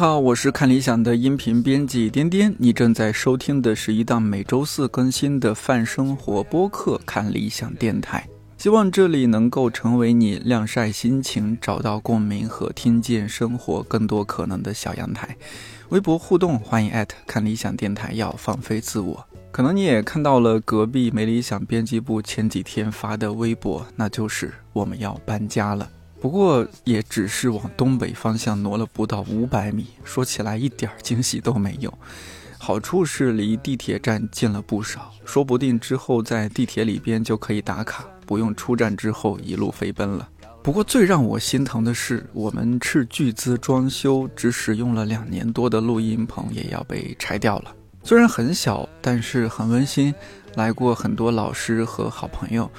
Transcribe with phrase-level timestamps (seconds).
[0.00, 8.26] 好，我是看理想的音频编辑颠颠，你正在收听的是一档每周四更新的泛生活播客《看理想电台》。
[8.62, 15.36] 希望这里能够成为你晾晒心情、找到共鸣和听见生活更多可能的小阳台。
[15.90, 19.26] 微博互动，欢迎艾特看理想电台，要放飞自我。
[19.52, 25.86] 可能你也看到了隔壁没理想编辑部前几天发的微博，那就是我们要搬家了。
[26.20, 31.92] 不过也只是往东北方向挪了不到五百米，说起来一点儿惊喜都没有。
[32.58, 40.28] 好处是离地铁站近了不少，说不定之后在地铁里边就可以打卡，不用出站之后一路飞奔了。
[40.62, 47.74] 不过最让我心疼的是，我们斥巨资装修，只使用了两年多的录音棚也要被拆掉了。
[48.02, 50.14] 虽然很小，但是很温馨，
[50.56, 52.70] 来过很多老师和好朋友。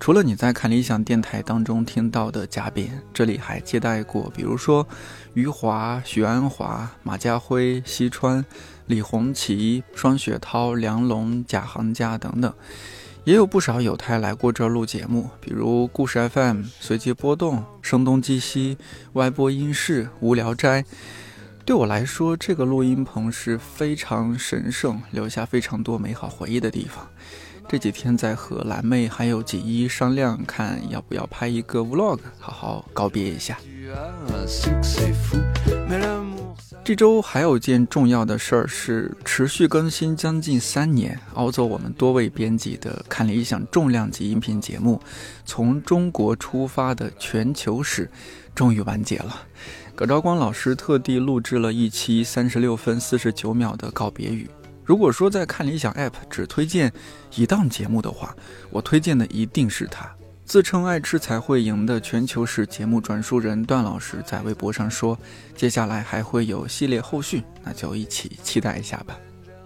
[0.00, 4.88] 除了你在看理想电台当中听到的嘉宾，这里还接待过，比如说
[5.34, 8.42] 余华、许鞍华、马家辉、西川、
[8.86, 12.50] 李红旗、双雪涛、梁龙、贾行家等等，
[13.24, 18.78] 也有不少有台来过这儿录节目，比如故事 FM、随机波动、声东击西、
[19.12, 20.82] 歪播音室、无聊斋。
[21.66, 27.06] 对我来说，这个录音棚是非常神圣，留下非常多美好回忆的地方。
[27.70, 33.56] 这几天在和蓝妹还有锦衣商量，看要不要拍一个 vlog，好好告别一下。
[36.82, 45.00] 这周还有件重要的事儿是持续更新将近三年，熬走我们多位编辑的《看理想》重量级音频节目，
[45.44, 48.10] 从中国出发的全球史
[48.52, 49.42] 终于完结了。
[49.94, 54.50] 葛兆光老师特地录制了一期三十六分四十九秒的告别语。
[54.90, 56.92] 如果说在看理想 App 只推荐
[57.36, 58.34] 一档节目的话，
[58.70, 60.10] 我推荐的一定是它。
[60.44, 65.16] 自称爱吃才会赢的全球史节目转述人段老师在微博上说，
[65.54, 69.16] 接下来还会有系列后续，那就一起期待一下吧。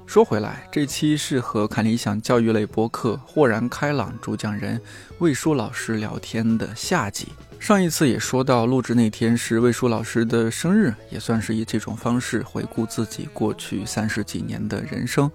[0.05, 4.79] 说回来，这期是和看理想教育类播客豁然开朗主讲人
[5.21, 7.29] 魏舒老师聊天的下集。
[7.64, 15.30] 上一次也说到，录制那天是魏舒老师的生日，也算是以这种方式回顾自己过去三十几年的人生。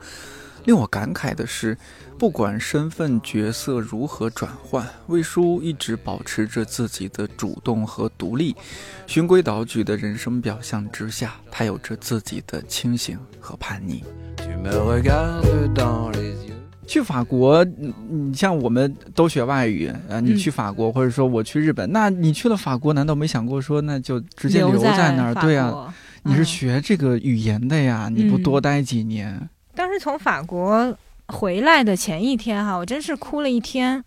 [0.65, 1.75] 令我感慨的是，
[2.19, 8.55] 不管身份角色如何转换，魏叔一直保持着自己的主动和独立，
[9.07, 14.03] 循规蹈矩的人生表象之下，他有着自己的清醒和叛逆。
[16.89, 25.35] 去法国，你你像我们都学外语，啊，你嗯去法国，或者说我去日本，那你去了法国，难道没想过说那就直接留在在那儿？
[25.35, 29.47] 法对啊，国你是嗯学这个语言的呀，你不嗯多待几年？
[29.75, 34.03] 当时从法国回来的前一天哈，我真是哭了一天，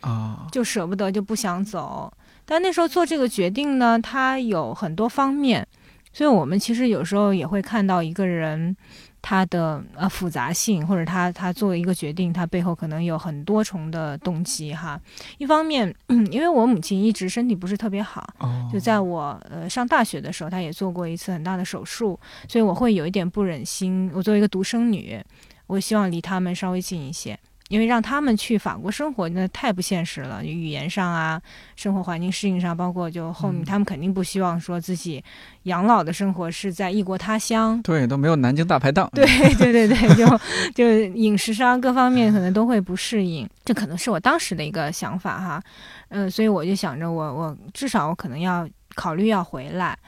[0.00, 0.48] 啊？
[0.50, 2.12] 就舍不得，就不想走。
[2.44, 5.64] 但那时候做这个决定呢，它有很多方面，
[6.12, 8.76] 所以我们其实有时候也会看到一个人
[9.26, 15.00] 他的呃复杂性，或者他他做一个决定，他背后可能有很多重的动机哈。
[15.38, 24.10] 一方面，嗯 因为我母亲一直身体不是特别好，哦，就在我呃上大学的时候，她也做过一次很大的手术，所以我会有一点不忍心。
[24.12, 25.18] 我作为一个独生女，
[25.66, 27.38] 我希望离他们稍微近一些，
[27.68, 31.40] 因为让他们去法国生活那太不现实了，语言上啊，
[31.76, 35.24] 生活环境适应上，包括就后面、嗯他们肯定不希望说自己
[35.62, 37.80] 养老的生活是在异国他乡。
[37.82, 39.08] 对，都没有南京大排档。
[39.14, 39.24] 对
[39.54, 40.40] 对对对，就
[40.74, 45.62] 就饮食上各方面可能都会不适应，这可能是我当时的一个想法哈，
[46.10, 49.98] 嗯、所以我就想着我我至少我可能要考虑要回来，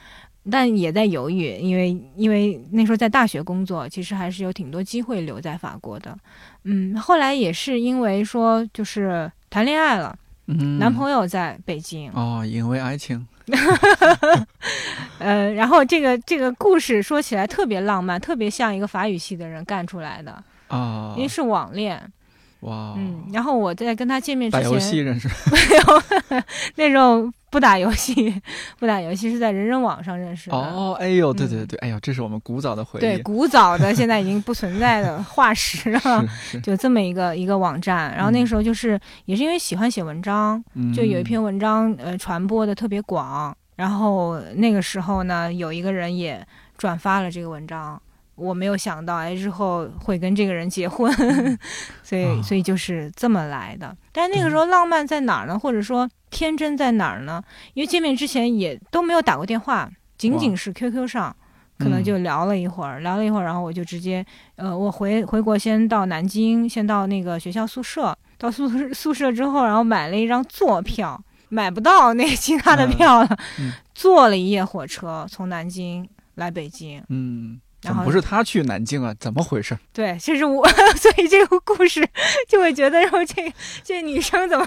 [0.50, 6.16] 但也在犹豫，因为因为那时候在大学工作，其实还是有挺多机会留在法国的，
[6.64, 10.16] 嗯，后来也是因为说就是谈恋爱了，
[10.46, 13.26] 嗯，男朋友在北京，哦，因为爱情，
[15.18, 22.00] 呃，然后这个这个故事说起来特别浪漫，特别像一个法语系的人干出来的，啊，因为是网恋。
[22.66, 26.42] 哇，嗯，然后我在跟他见面之前，打游戏认识， 没有，
[26.76, 28.40] 那时候不打游戏，
[28.78, 30.56] 不打游戏是在人人网上认识的。
[30.56, 31.66] 哦，哎呦，对对嗯。
[31.66, 38.12] 对，哎呦，这是我们古早的回忆，对，古早的现在已经不存在的 化石了，是是，就这么一个一个网站。
[38.14, 40.92] 然后那时候就是也是因为喜欢写文章，嗯。
[40.92, 46.44] 就有一篇文章呃传播的特别广，然后那个时候呢，有一个人也
[46.76, 48.00] 转发了这个文章。
[48.36, 51.10] 我没有想到，哎，日后会跟这个人结婚，
[52.04, 52.40] 所以啊。
[52.42, 53.96] 所以就是这么来的。
[54.12, 55.58] 但是那个时候浪漫在哪儿呢？
[55.58, 57.42] 或者说天真在哪儿呢？
[57.74, 61.34] 因为见面之前也都没有打过电话，仅仅是 QQ 上，
[61.78, 62.04] 可能嗯。
[62.04, 64.24] 就聊了一会儿，聊了一会儿，然后我就直接，
[64.56, 71.18] 呃，我回回国先到南京，先到那个学校宿舍，到宿舍宿舍之后，然后买了一张坐票，
[71.48, 72.90] 买不到那其他的嗯。
[72.90, 73.72] 票了，嗯。
[73.94, 79.14] 坐了一夜火车从南京来北京，嗯，怎然后么不是他去南京啊？
[79.18, 79.76] 怎么回事？
[79.92, 80.66] 对，这是我，
[80.96, 82.06] 所以这个故事
[82.48, 83.52] 就会觉得说这
[83.82, 84.66] 这女生怎么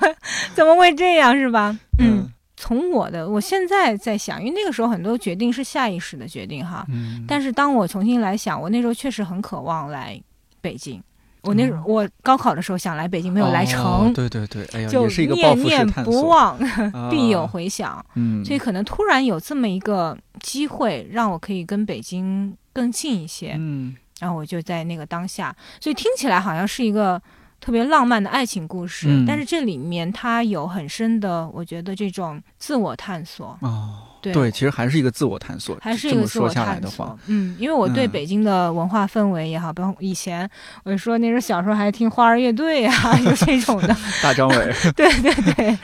[0.54, 1.78] 怎么会这样，是吧？
[2.00, 10.22] 嗯，从我的我现在在想，因为那个时候很多决定是下意识的决定哈，嗯，但是当我重新来想，我那时候确实很渴望来
[10.62, 11.02] 北京。
[11.44, 16.58] 我那时候哦我高考的时候想来北京，没有来成，哦对对对，哎呀，就念念不忘，
[16.92, 18.06] 啊必有回响。
[18.16, 23.56] 嗯，所以可能突然有这么一个机会，让我可以跟北京更近一些。
[23.58, 27.22] 嗯然后我就在那个当下，所以听起来好像是一个
[27.62, 37.20] 特别浪漫的爱情故事，嗯但是这里面它有很深的，我觉得这种自我探索，哦，对对，其实还是一个自我探索，还是一个自我说下来探索的话，。
[37.28, 40.50] 嗯，因为我对嗯北京的文化氛围也好，包括以前
[40.84, 45.78] 我就说那时候小时候还听花儿乐队啊， 有这种的， 大张伟， 对对对，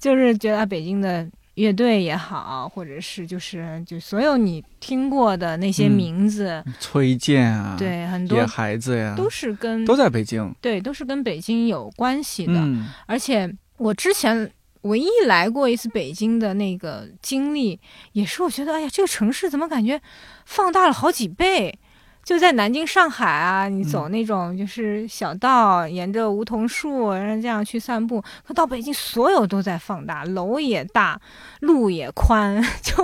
[0.00, 1.28] 就是觉得啊北京的。
[1.54, 10.54] 乐队也好，或者是就是就所有你听过的那些嗯名字，崔健啊，，对很多野孩子呀，都是跟都在北京。
[10.60, 12.54] 对都是跟北京有关系的。
[12.54, 14.50] 嗯而且我之前
[14.82, 17.78] 唯一来过一次北京的那个经历，
[18.12, 20.00] 也是我觉得，哎呀，这个城市怎么感觉
[20.46, 21.78] 放大了好几倍？
[22.24, 28.22] 就在南京、上海啊，你走那种就是小道，沿着梧桐树，然后这样去散步。
[28.46, 31.20] 可到北京，所有都在放大，楼也大，
[31.60, 32.62] 路也宽。
[32.82, 32.94] 就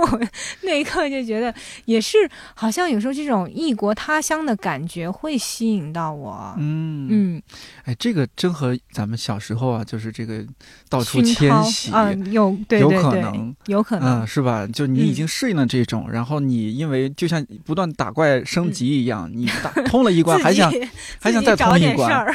[0.61, 1.53] 那一刻就觉得，
[1.85, 2.17] 也是
[2.53, 6.53] 好像有时候这种异国他乡的感觉会吸引到我。
[6.57, 7.41] 嗯嗯，
[7.85, 10.45] 哎，这个真和咱们小时候啊，就是这个
[10.89, 14.65] 到处迁徙，啊，有对有可能，有可能嗯，，是吧？
[14.67, 20.71] 就你已嗯经适应了这种，然后你因为就像不断打怪升级一样，你打通了一关， 还想
[21.19, 22.25] 还想再通一关，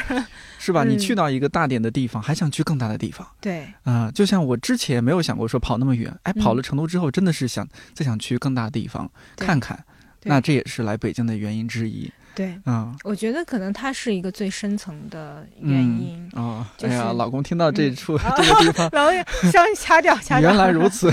[0.57, 0.83] 是吧？
[0.83, 9.83] 你嗯去到一个大点的地方，还想去更大的地方对，啊、就像我之前没有想过说跑那么远，哎，跑了嗯成都之后，真的是想再想去更大的地方看看。
[10.27, 12.95] 那这也是来北京的原因之一对，嗯。
[13.03, 16.29] 我觉得可能它是一个最深层的原因。
[16.33, 19.11] 哦，就哎呀，是老公听到这嗯处、 这个地方， 然后
[19.51, 20.49] 稍微掐掉，掐掉。
[20.49, 21.11] 原来如此，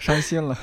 [0.00, 0.56] 伤心了。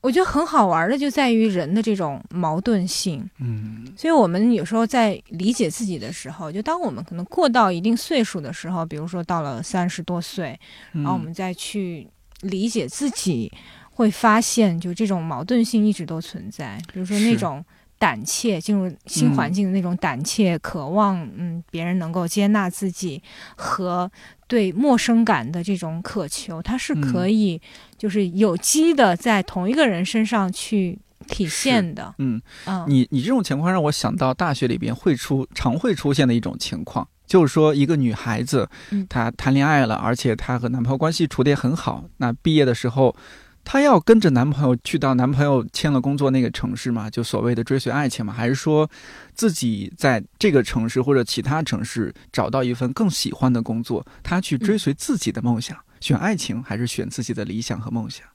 [0.00, 3.28] 我觉得很好玩的就在于人的这种矛盾性。
[3.38, 10.58] 嗯所以我们有时候在理解自己的时候，就当我们可能过到一定岁数的时候，比如说到了三十多岁，
[10.94, 12.08] 嗯，然后我们再去
[12.40, 13.52] 理解自己，
[13.92, 16.80] 会发现就这种矛盾性一直都存在。
[16.92, 17.64] 比如说那种
[18.02, 23.22] 胆怯，进入新环境的那种胆怯，渴望嗯别人能够接纳自己
[23.54, 24.10] 和
[24.48, 27.60] 对陌生感的这种渴求，它是可以
[27.96, 32.12] 就是有机的在同一个人身上去体现的。
[32.18, 43.14] 嗯，嗯，你你这种情况让我想到大学里边会出常会出现的一种情况，就是说一个女孩子嗯，她谈恋爱了，而且她和男朋友关系处得也很好，那毕业的时候。
[43.64, 48.88] 她要跟着男朋友去到男朋友签了工作那个城市嘛，就所谓的追随爱情嘛，还是说
[49.34, 58.26] 自己在这个城市或者其他城市找到一份更喜欢的工作，她去追随自己的梦想，选爱情还是选自己的理想和梦想？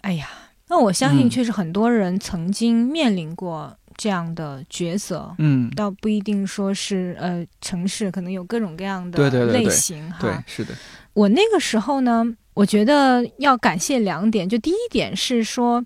[0.00, 0.28] 哎呀，
[0.68, 5.34] 那我相信嗯确实很多人曾经面临过这样的抉择。
[5.38, 10.18] 嗯，倒不一定说是呃城市，可能有各种各样的对对对对类型哈。
[10.20, 10.74] 对，是的，
[11.12, 15.84] 我那个时候呢，我觉得要感谢两点，就第一点是说，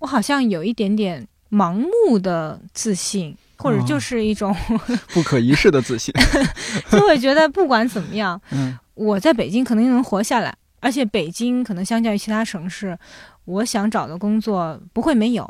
[0.00, 4.54] 我好像有一点点盲目的自信，或者哦就是一种、
[5.14, 6.12] 不可一世的自信。
[6.90, 12.96] 就会觉得不管怎么样， 嗯我在北京可能能活下来，而且北京可能相较于其他城市，
[13.44, 15.44] 我想找的工作不会没有。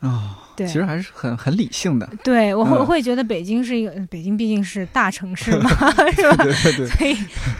[0.00, 2.08] 哦，对其实还是很很理性的。
[2.22, 5.70] 对我会、嗯会觉得北京是一个，北京毕竟是大城市嘛，
[6.12, 6.36] 是吧？
[6.44, 7.16] 对对对，所以，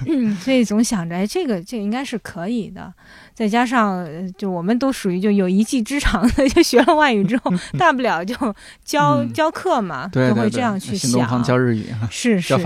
[0.08, 2.92] 嗯，所以总想着，哎，这个这个应该是可以的。
[3.32, 8.34] 再加上，呃就我们都属于就有一技之长的， 就学了外语之后， 大不了就
[8.84, 11.10] 教、嗯教课嘛，对对对，就会这样去想。
[11.10, 12.08] 新东方教日语哈。
[12.10, 12.58] 是是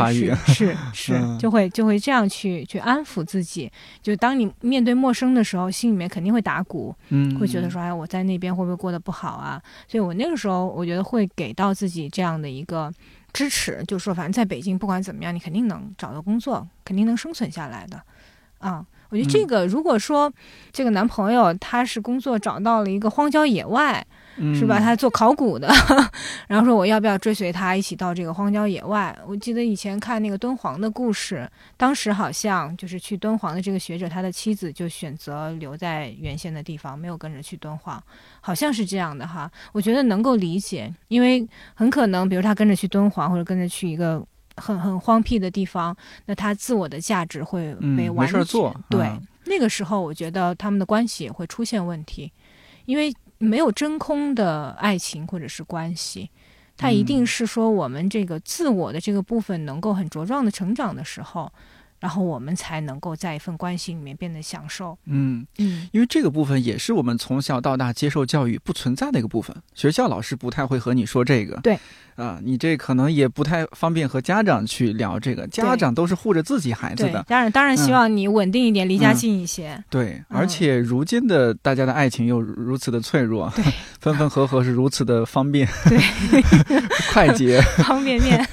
[0.46, 3.70] 是是就会就会这样去去安抚自己。
[4.02, 9.60] 就当你面对陌生的时候，心里面肯定会打鼓，嗯，会觉得说，哎，我在那边会不会过得不好啊？
[9.86, 12.92] 所以我那个时候，我觉得会给到自己这样的一个
[13.32, 17.96] 支持，就说反正在北京不管怎么样，你肯定能找到工作，肯定能生存下来的。
[18.58, 20.32] 啊，嗯我觉得这个如果说
[20.72, 24.04] 这个男朋友他是工作找到了一个荒郊野外，
[24.54, 24.78] 是吧？
[24.78, 25.72] 嗯他做考古的，
[26.48, 29.16] 然后说我要不要追随他一起到这个荒郊野外？
[29.26, 38.02] 我记得以前看那个敦煌的故事，当时好像就是去敦煌的这个学者，他的妻子就选择留在原先的地方，没有跟着去敦煌，
[38.40, 39.50] 好像是这样的哈。
[39.72, 44.24] 我觉得能够理解，因为很可能，比如他跟着去敦煌，或者跟着去一个
[44.56, 49.02] 很很荒僻的地方，那他自我的价值会被完全、事儿做对。
[49.02, 52.32] 啊那个时候，我觉得他们的关系也会出现问题，
[52.86, 56.30] 因为没有真空的爱情或者是关系，
[56.76, 57.26] 它一定嗯。
[57.26, 61.52] 是说我们这个自我的这个部分能够很茁壮的成长的时候，
[62.04, 64.94] 然后我们才能够在一份关系里面变得享受。
[65.06, 71.58] 嗯，嗯，因为这个部分也是我们从小到大接受教育不存在的一个部分，学校老师不太会和你说这个。
[71.62, 71.78] 对，
[72.16, 77.22] 啊，你这可能也不太方便和家长去聊这个，家长都是护着自己孩子的，。
[77.26, 79.14] 家长当然希嗯望你稳定一点，离家嗯。
[79.14, 79.82] 近一些。
[79.88, 83.50] 对，嗯而且如今的大家的爱情又如此的脆弱，
[83.98, 85.98] 分分合合是如此的方便，对，
[87.14, 88.46] 快捷，方便面，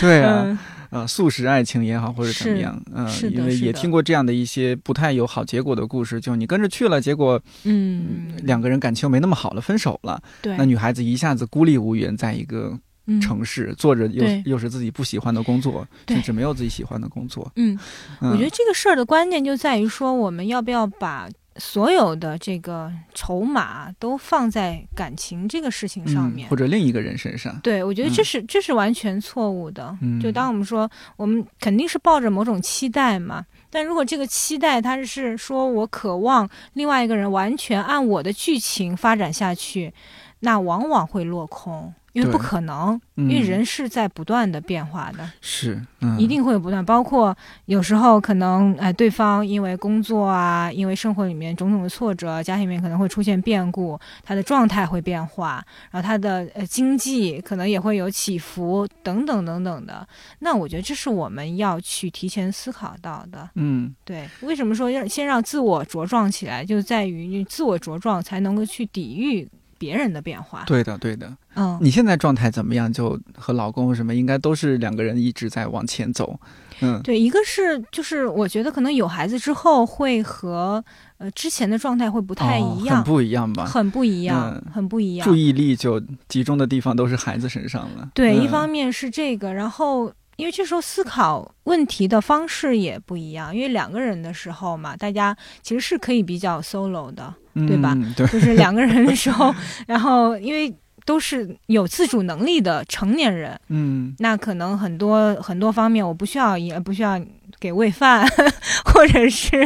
[0.00, 0.56] 对啊，
[0.94, 17.50] 嗯，呃，速食爱情也好，或者怎么样，嗯、因为也听过这样的一些不太有好结果的故事，就你跟着去了，结果嗯，两个人感情没那么好了，分手了，对那女孩子一下子孤立无援，在一个嗯城市、做着又又是自己不喜欢的工作，甚至没有自己喜欢的工作。
[17.56, 17.78] 嗯，
[18.20, 26.48] 嗯、我觉得这个事儿的关键就在于说，我们要不要把所有的这个筹码都放在感情这个事情上面。
[26.48, 27.58] 嗯、或者另一个人身上。
[27.62, 29.96] 对，我觉得这是、这是完全错误的。
[30.00, 39.92] 嗯就当我们说，我们肯定是抱着某种期待嘛，但如果这个期待它是说我渴望另外一个人完全按我的剧情发展下去，
[40.40, 45.28] 那往往会落空，因为不可能，嗯因为人是在不断的变化的。
[45.40, 60.06] 是，嗯，一定会有不断，包括有时候可能哎、对方因为工作啊，因为生活里面种种的挫折，家庭里面可能会出现变故，他的状态会变化，然后他的呃经济可能也会有起伏，等等等等的。
[60.38, 63.50] 那我觉得这是我们要去提前思考到的。
[63.56, 69.48] 嗯对，为什么说要先让自我茁壮起来，就在于你自我茁壮才能够去抵御
[69.84, 70.64] 别人的变化。
[70.66, 71.30] 对的对的。
[71.56, 72.90] 嗯，你现在状态怎么样？
[72.90, 76.40] 就和老公什么，应该都是两个人一直在往前走。
[76.80, 80.82] 嗯，对，一个是就是我觉得可能有孩子之后会和
[81.18, 83.64] 呃之前的状态会不太哦一样，很不一样吧？
[83.66, 85.28] 很不一样，嗯很不一样。
[85.28, 88.08] 注意力就集中的地方都是孩子身上了。
[88.14, 97.32] 对，嗯一方面是这个，然后因为这时候思考问题的方式也不一样，因为两个人的时候嘛，大家其实是可以比较 solo 的，
[97.66, 98.12] 对吧嗯？
[98.14, 99.54] 对，就是两个人的时候，
[99.86, 100.74] 然后因为
[101.04, 107.20] 都是有自主能力的成年人，嗯那可能很多很多方面我不需要也不需要
[107.58, 108.26] 给喂饭，
[108.84, 109.64] 或者是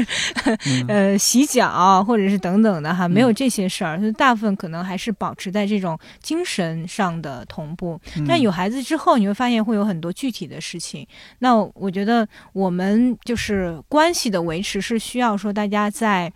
[0.64, 8.00] 嗯呃洗脚，或者是等等的哈，没有这些事儿，就大部分可能还是保持在这种精神上的同步。
[8.16, 11.06] 嗯但有孩子之后，你会发现会有很多具体的事情。
[11.40, 16.32] 那我觉得我们就是关系的维持是需要说大家在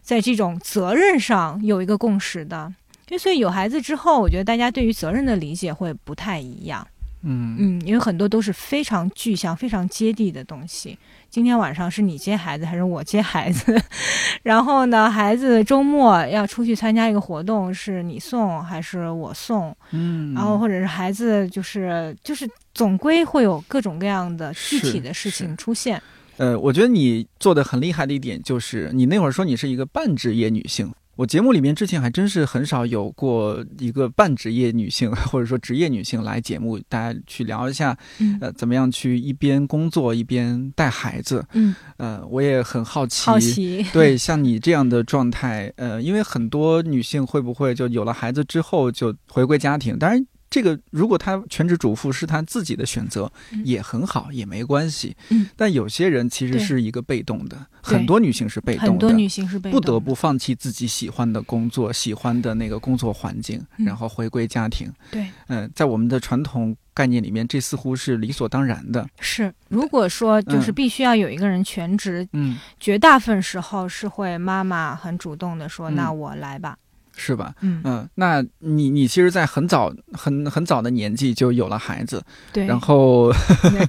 [0.00, 2.72] 在这种责任上有一个共识的。
[3.06, 6.86] 就所以有孩子之后，我觉得大家对于责任的理解会不太一样。
[7.24, 10.98] 嗯嗯，因为很多都是非常具象、非常接地的东西。
[11.30, 13.74] 今天晚上是你接孩子还是我接孩子？
[14.44, 19.74] 然后呢，孩子周末要出去参加一个活动，是你送还是我送？
[19.90, 26.00] 嗯，然后或者是孩子就是就是总归会有各种各样的具体的事情出现。
[26.36, 30.92] 呃，我觉得你做的很厉害的一点就是，你那会儿说你是一个半职业女性。
[31.16, 41.44] 我节目里面之前还真是很少有过一个半职业女性 或者说职业女性来节目，大家去聊一下，嗯呃，怎么样去一边工作一边带孩子。
[41.52, 43.86] 嗯，呃，我也很好奇，好奇。
[43.92, 49.98] 对，像你这样的状态，呃，因为很多女性会不会就有了孩子之后就回归家庭？
[49.98, 55.16] 当然，这个如果她全职主妇是她自己的选择，嗯也很好，也没关系。
[55.30, 64.88] 嗯，但有些人其实是一个被动的，很多女性是被动的，很多女性是被动的不得不放弃自己喜欢的工作、喜欢的那个工作环境，嗯然后回归家庭。
[65.10, 69.04] 对嗯、在我们的传统概念里面，这似乎是理所当然的。
[69.18, 69.52] 是。
[69.68, 76.76] 如果说就是嗯必须要有一个人全职，嗯，绝大部分时候是会妈妈很主动的说：“嗯那我来吧。
[77.16, 82.66] 是吧？”嗯，嗯，那你你其实，在很早很很早的年纪就有了孩子，对。
[82.66, 83.32] 然后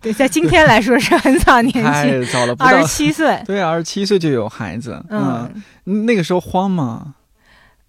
[0.02, 3.42] 对，在今天来说是很早年纪， 太早了，不二十七岁。
[3.46, 5.52] 对啊，二十七岁就有孩子，嗯
[5.86, 7.16] 嗯，那个时候慌吗？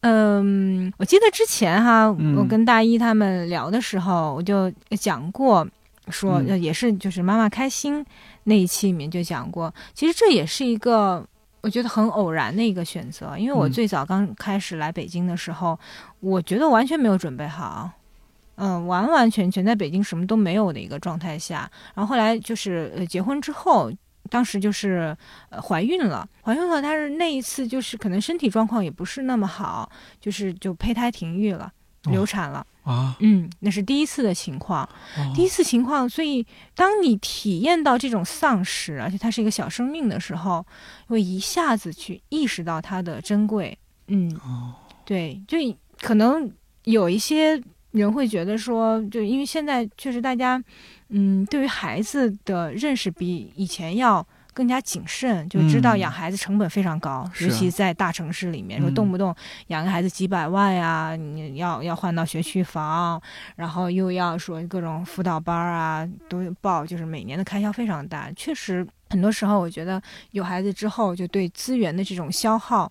[0.01, 5.67] 嗯，我记得之前哈，嗯我跟大一他们聊的时候，我就讲过，
[6.11, 8.05] 说也是就是妈妈开心
[8.45, 11.27] 那一期里面就讲过，其实这也是一个。
[11.67, 15.77] 我觉得很偶然的一个选择，因为我嗯最早刚开始来北京的时候，
[16.21, 17.91] 我觉得完全没有准备好，
[18.55, 23.91] 嗯，完完全全在北京什么都没有的一个状态下，然后后来就是呃结婚之后。
[24.29, 25.17] 当时就是
[25.51, 29.89] 呃怀孕了，怀孕了，但是那一次就是可能身体状况也不是那么好，
[30.21, 31.73] 就是就胚胎停育了，
[32.07, 32.67] 哦流产了。
[32.87, 34.89] 啊，嗯，那是第一次的情况。
[35.19, 40.65] 哦第一次情况，所以当你体验到这种丧失，而且它是一个小生命的时候，
[41.09, 43.77] 会一下子去意识到它的珍贵。
[44.07, 44.73] 嗯，哦，
[45.05, 45.59] 对，就
[46.01, 46.49] 可能
[46.85, 50.63] 有一些人会觉得说，就因为现在确实大家，
[51.09, 54.27] 嗯，对于孩子的认识比以前要。
[54.57, 55.99] 更加谨慎，就知道嗯。
[55.99, 58.95] 养孩子成本非常高，尤其在大城市里面，说嗯。
[58.95, 59.35] 动不动
[59.67, 63.21] 养个孩子几百万呀，你要要换到学区房，
[63.55, 68.33] 然后又要说各种辅导班啊都报，就是每年的开销非常大。
[68.35, 72.91] 确实，很多时候我觉得有孩子之后，就对资源的这种消耗，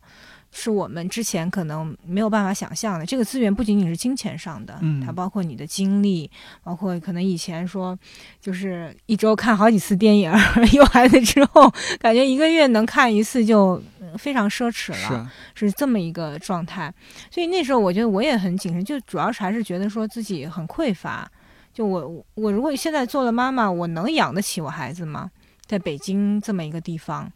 [0.58, 3.06] 是我们之前可能没有办法想象的。
[3.06, 6.32] 这个资源不仅仅是金钱上的，嗯它包括你的精力，
[6.64, 7.98] 包括可能以前说
[8.40, 11.70] 就是一周看好几次电影儿，有孩子之后，
[12.00, 15.30] 感觉一个月能看一次就呃非常奢侈了。
[15.54, 16.94] 是这么一个状态，
[17.30, 21.30] 所以那时候我觉得我也很谨慎，就主要是还是觉得说自己很匮乏。
[21.74, 25.30] 就我我如果现在做了妈妈，我能养得起我孩子吗？
[25.66, 27.30] 在北京这么一个地方，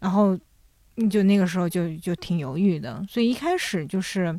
[0.00, 0.40] 然后嗯
[1.08, 4.38] 就那个时候就就挺犹豫的，所以一开始就是，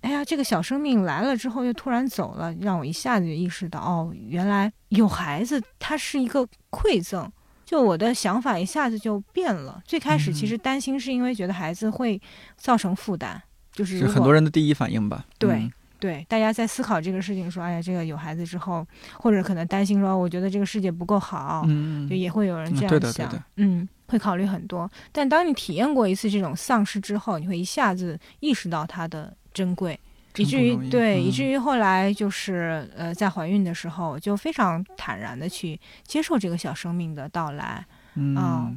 [0.00, 7.30] 哎呀，这个小生命来了之后又突然走了，让我一下子就意识到，哦，原来有孩子它是一个馈赠。
[7.64, 9.80] 就我的想法一下子就变了。
[9.84, 12.20] 最开始其实担心是因为觉得孩子会
[12.56, 13.40] 造成负担，
[13.72, 15.24] 就是是很多人的第一反应吧？
[15.38, 15.72] 对嗯。
[16.00, 18.84] 对大家在思考这个事情，说哎呀，这个有孩子之后，
[19.18, 23.44] 或者可能担心说，我觉得这个世界不够好，嗯，就也会有人这嗯样想，对的对的。
[23.56, 24.90] 嗯，会考虑很多。
[25.12, 29.98] 但当你体验过一次这种丧失之后，你会一下子意识到它的珍贵。
[30.36, 37.84] 以至于对，嗯以至于后来就是呃，在怀孕的时候就非常坦然的去接受这个小生命的到来。
[38.14, 38.72] 嗯哦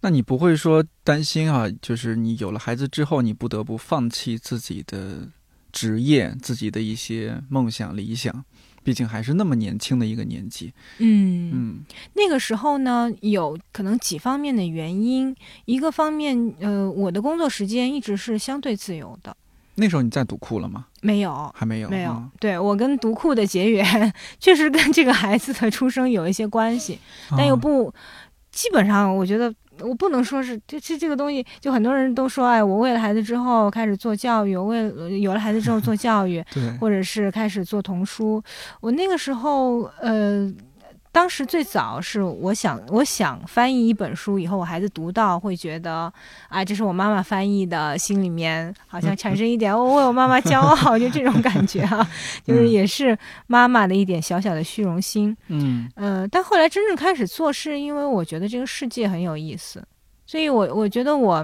[0.00, 1.66] 那你不会说担心啊？
[1.80, 5.26] 就是你有了孩子之后，你不得不放弃自己的
[5.72, 8.44] 职业、自己的一些梦想、理想，
[8.86, 10.72] 毕竟还是那么年轻的一个年纪。
[10.98, 15.34] 嗯嗯那个时候呢，有可能几方面的原因。
[15.64, 19.36] 一个方面，呃，我的工作时间一直是相对自由的，
[19.74, 20.86] 那时候你在读库了吗？
[21.02, 21.52] 没有。
[21.52, 27.92] 还没有，没有，嗯对我跟读库的结缘，确实跟这个孩子的出生有一些关系，但又哦不，
[28.52, 38.42] 基本上我觉得我不能说是这这这个东西，就很多人都说，哎，我为了孩子之后开始做教育，我为了有了孩子之后做教育， 对，或者是开始做童书。
[38.80, 40.52] 我那个时候，呃，
[41.16, 46.12] 当时最早是我想，我想翻译一本书，以后我孩子读到会觉得，
[46.50, 52.06] 啊，这是我妈妈翻译的，心里面好像产生一点， 我为我妈妈骄傲，就这种感觉啊，
[52.44, 55.34] 就是也是妈妈的一点小小的虚荣心。
[55.48, 59.82] 嗯呃，但后来真正开始做，是因为我觉得这个世界很有意思，
[60.26, 61.36] 所以我我觉得我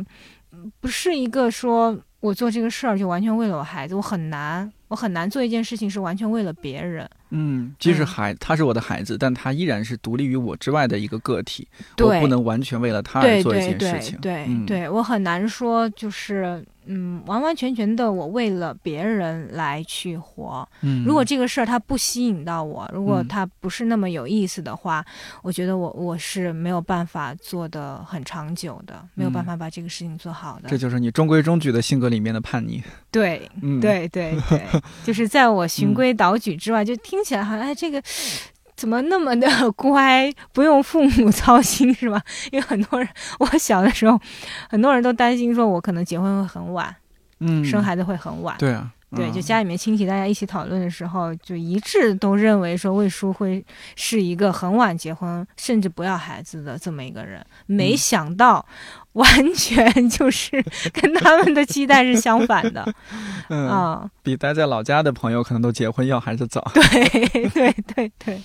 [0.52, 7.08] 嗯不是一个说我做这个事儿就完全为了我孩子，我很难，我很难做一件事情是完全为了别人。
[7.34, 11.66] 嗯，即使嗯孩他是我的孩子，但他依然是独立于我之外的一个个体，
[11.98, 14.18] 我对不能完全为了他而对做一件事情。
[14.20, 20.68] 对、嗯、对，我很难说就是嗯完完全全的我为了别人来去活。
[20.82, 25.04] 嗯，如果这个事儿它不吸引到我，如果嗯它不是那么有意思的话，
[25.42, 30.68] 我觉得我我是没有办法做的很长久的，没有办嗯法把这个事情做好的。
[30.68, 32.82] 这就是你中规中矩的性格里面的叛逆。
[33.10, 34.60] 对嗯，，对对对，
[35.04, 38.02] 就是在我循规蹈矩之外，就听起来好像哎这个。
[38.74, 42.20] 怎么那么的乖，不用父母操心是吧？
[42.50, 43.08] 因为很多人，
[43.38, 44.18] 我小的时候，
[44.68, 46.92] 很多人都担心说我可能结婚会很晚，
[47.38, 48.56] 嗯，生孩子会很晚。
[48.58, 57.44] 对啊，对，嗯就家里面亲戚大家一起讨论的时候，就一致都认为说魏叔会是一个很晚结婚，甚至不要孩子的这么一个人。
[57.66, 58.66] 没嗯想到，
[59.18, 62.82] 完全就是跟他们的期待是相反的
[63.50, 64.10] 嗯，啊！
[64.22, 66.62] 比待在老家的朋友可能都结婚要孩子早。
[66.74, 68.40] 对对对对，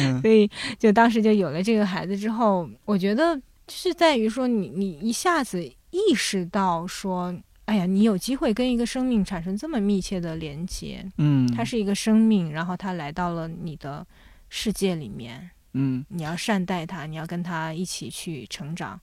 [0.00, 7.34] 嗯所以就当时就有了这个孩子之后，我觉得是在于说你你一下子意识到说。
[7.68, 14.06] 哎呀，你有机会跟一个生命产生这么密切的连接，嗯，它是一个生命，然后它来到了你的
[14.48, 18.98] 世界里面，嗯，你要善待它，你要跟它一起去成长，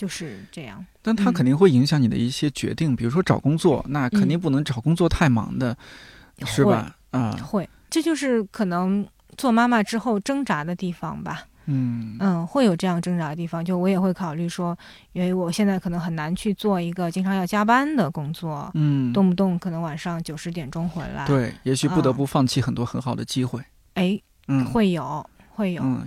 [0.00, 0.82] 就是这样。
[1.02, 5.76] 但它嗯肯定会影响你的一些决定，比如说找工作，那肯定嗯不能找工作太忙的，
[6.46, 6.96] 是吧？
[7.10, 11.44] 啊，会，这就是可能做妈妈之后挣扎的地方吧。
[11.66, 13.62] 嗯嗯，会有这样挣扎的地方。
[13.62, 14.76] 就我也会考虑说，
[15.12, 23.62] 因为我现在可能很难去做一个经常要加班的工作，嗯，动不动可能晚上九十点钟回来。，对，也许不得啊不放弃很多很好的机会。
[23.94, 26.06] 哎，嗯，会有会有，嗯，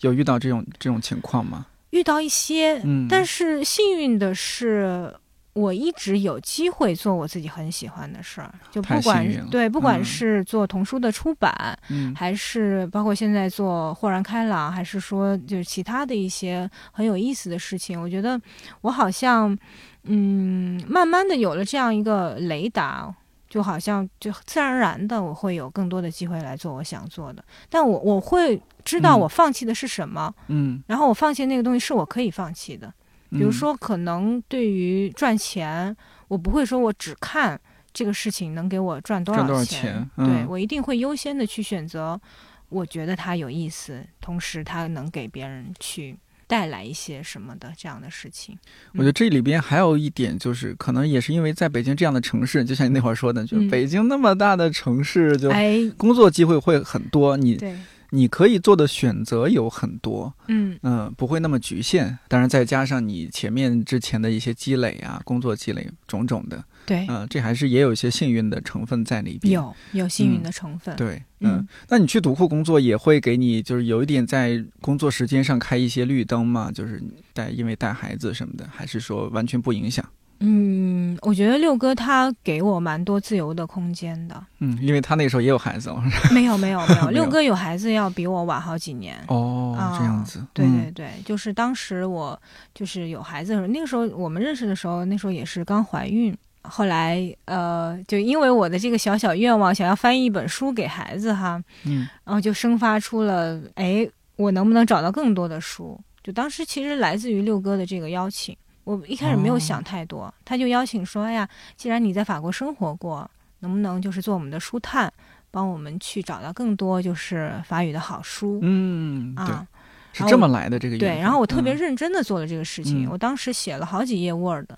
[0.00, 1.64] 有遇到这种这种情况吗？
[1.90, 5.14] 遇到一些，嗯，但是幸运的是。
[5.54, 10.04] 我一直有机会做我自己很喜欢的事儿，就不管对，不管嗯。
[10.04, 12.14] 是做童书的出版，嗯。
[12.14, 18.40] 还是包括现在做豁然开朗，还是说就是其他的一些很有意思的事情，我觉得
[18.82, 19.58] 我好像
[20.04, 23.12] 嗯，慢慢的有了这样一个雷达，
[23.48, 32.92] 就好像就自然而然的我会有更多的机会来做我想做的，但我我会知道嗯我放弃的是什么，嗯，然后我放弃那个东西是我可以放弃的，
[33.30, 35.96] 比如嗯，说可能对于赚钱，
[36.28, 37.60] 我不会说我只看。
[37.90, 39.82] 这个事情能给我赚多少钱？
[39.82, 42.20] 钱对嗯我一定会优先的去选择
[42.68, 46.16] 我觉得它有意思，同时它能给别人去
[46.48, 48.58] 带来一些什么的这样的事情。
[48.94, 53.68] 我觉得这里边还有一点就是，可能也是因为在北京这样的城市，就像你那会儿说的，就嗯。
[53.68, 57.76] 北京那么大的城市，就哎，工作机会会很多，你对，
[58.10, 60.78] 你可以做的选择有很多，嗯。
[60.82, 62.18] 嗯，不会那么局限。
[62.28, 69.52] 当然，再加上你前面之前的一些积累啊，工作积累种种的，对，嗯，这还是也有一些幸运的成分在里边。
[69.52, 70.96] 有有幸运的成分。
[70.96, 77.02] 对，嗯嗯，那你去读库工作也会给你，就是有一点在工作时间上开一些绿灯嘛，就是
[77.34, 80.02] 带因为带孩子什么的，还是说完全不影响？
[80.40, 84.40] 嗯，我觉得六哥他给我蛮多自由的空间的。
[84.60, 86.00] 嗯，因为他那个时候也有孩子哦。
[86.32, 89.18] 没有没有 没有，六哥有孩子要比我晚好几年。
[89.26, 92.40] 哦，这样子，对嗯对对，就是当时我
[92.72, 96.32] 就是有孩子的时候，那个时候我们认识的时候，那时候也是刚怀孕。
[96.68, 105.98] 后来呃，就因为我的这个小小愿望，想要翻译一本书给孩子哈，嗯然后就生发出了，哎，我能不能找到更多的书？
[106.22, 113.28] 就当时其实来自于六哥的这个邀请，我一开始没有哦想太多，他就邀请说，哎呀，既然你在法国生活过，
[113.60, 115.10] 能不能就是做我们的书探，
[115.50, 119.66] 帮我们去找到更多就是法语的好书、嗯，啊？
[120.10, 124.68] 是这么来的这个缘对，然后我特别嗯认真的做了这个事情，嗯我当时写了好几页 Word，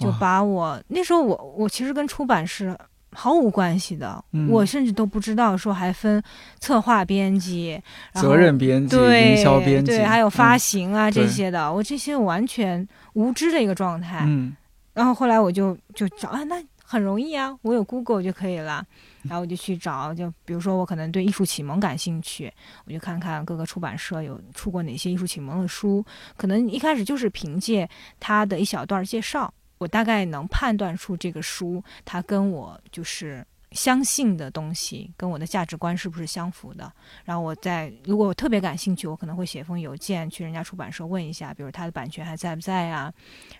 [0.00, 2.76] 就把我那时候我我其实跟出版是
[3.12, 6.22] 毫无关系的，嗯我甚至都不知道说还分
[6.58, 7.80] 策划编辑、
[8.12, 14.24] 然后责任编辑、对营销编辑，对，还有发嗯行啊、对这些的，我这些完全无知的一个状态。
[14.26, 14.56] 嗯
[14.92, 18.84] 然后后来我就就找啊，那很容易啊，我有 Google 就可以了。
[19.22, 22.52] 然后我就去找，就比如说我可能对艺术启蒙感兴趣，
[22.86, 26.04] 我就看看各个出版社有出过哪些艺术启蒙的书。
[26.36, 36.92] 可能一开始就是凭借他的一小段介绍，我大概能判断出这个书它跟我就是相信的东西，跟我的价值观是不是相符的。
[37.24, 43.10] 然后我在如果我特别感兴趣，我可能会写封邮件去人家出版社问一下，比如它的版权还在不在啊，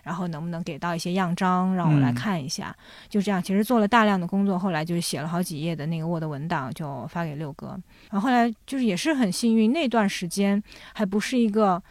[0.03, 2.75] 然后能不能给到一些样章让我来嗯看一下。
[3.09, 7.69] 就这样，其实做了大量的工作，后来就是写了好几页的那个 Word 文档，就发给六哥。
[8.11, 10.61] 然后后来就是也是很幸运，那段时间
[10.93, 11.81] 还不是一个。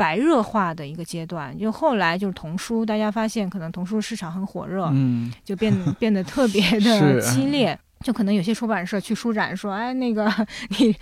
[0.00, 7.78] 白热化的一个阶段，就后来就是童书，大家发现可能童书市场很火热，嗯就变 变得特别的激烈。
[8.02, 10.26] 就可能有些出版社去书展说，哎，那个
[10.78, 10.96] 你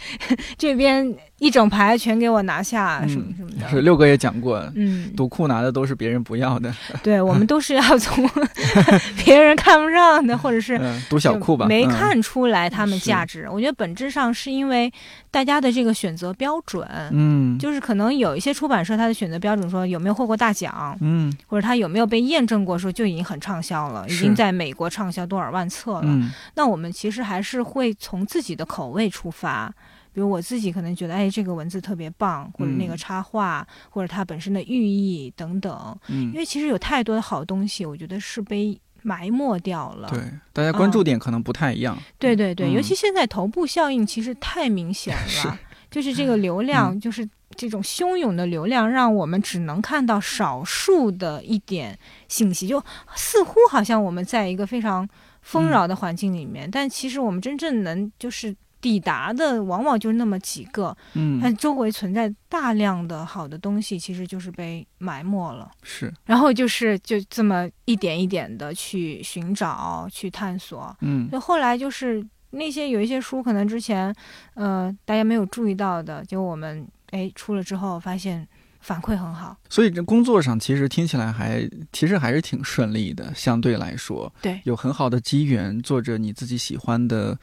[0.57, 3.69] 这边一整排全给我拿下，什么什么的。
[3.69, 8.29] 是六哥也讲过，嗯，读库拿的都是别人不要的， 对，我们 都是要从
[9.25, 13.49] 别人看不上的，或者是嗯，读小库吧，没嗯看出来他们价值。
[13.51, 14.93] 我觉得本质上是因为
[15.31, 26.03] 大家的这个选择标准，嗯，就是可能有一些出版社它的选择标准说有没有获过大奖，嗯或者他有没有被验证过，说就已经很畅销了，已经在美国畅销多少万册了。
[26.05, 29.73] 嗯那我们其实还是会从自己的口味出发。
[30.19, 35.97] 比如我自己可能觉得，哎，这个文字特别棒，或者那个嗯插画，或者它本身的寓意等等。
[36.09, 40.09] 因嗯，为其实有太多的好东西，我觉得是被埋没掉了。
[40.09, 40.21] 对，
[40.53, 45.57] 大家关注点可能不太一样，对对对，嗯尤其现在头部效应其实太明显是了，
[45.89, 52.83] 就是这个流量，就是这种汹涌的流量，让我们只能看到少数的一点信息，就
[53.15, 55.09] 似乎好像我们在一个非常
[55.43, 58.53] 丰饶的环境里面，但其实我们真正能就是。
[58.81, 65.71] 抵达的往往就那么几个，嗯，但周围存在大量的好的东西，其实就是被埋没了。
[65.83, 71.29] 是，然后就是就这么一点一点的去寻找、去探索，嗯。
[71.31, 74.15] 就后来就是那些有一些书，可能之前
[74.55, 78.47] 呃大家没有注意到的，就我们哎出了之后发现
[78.89, 79.55] 反馈很好。
[79.69, 87.39] 所以这工作上其实听起来还其实还是挺顺利的，相对来说，对，有很好的机缘，做着你自己喜欢的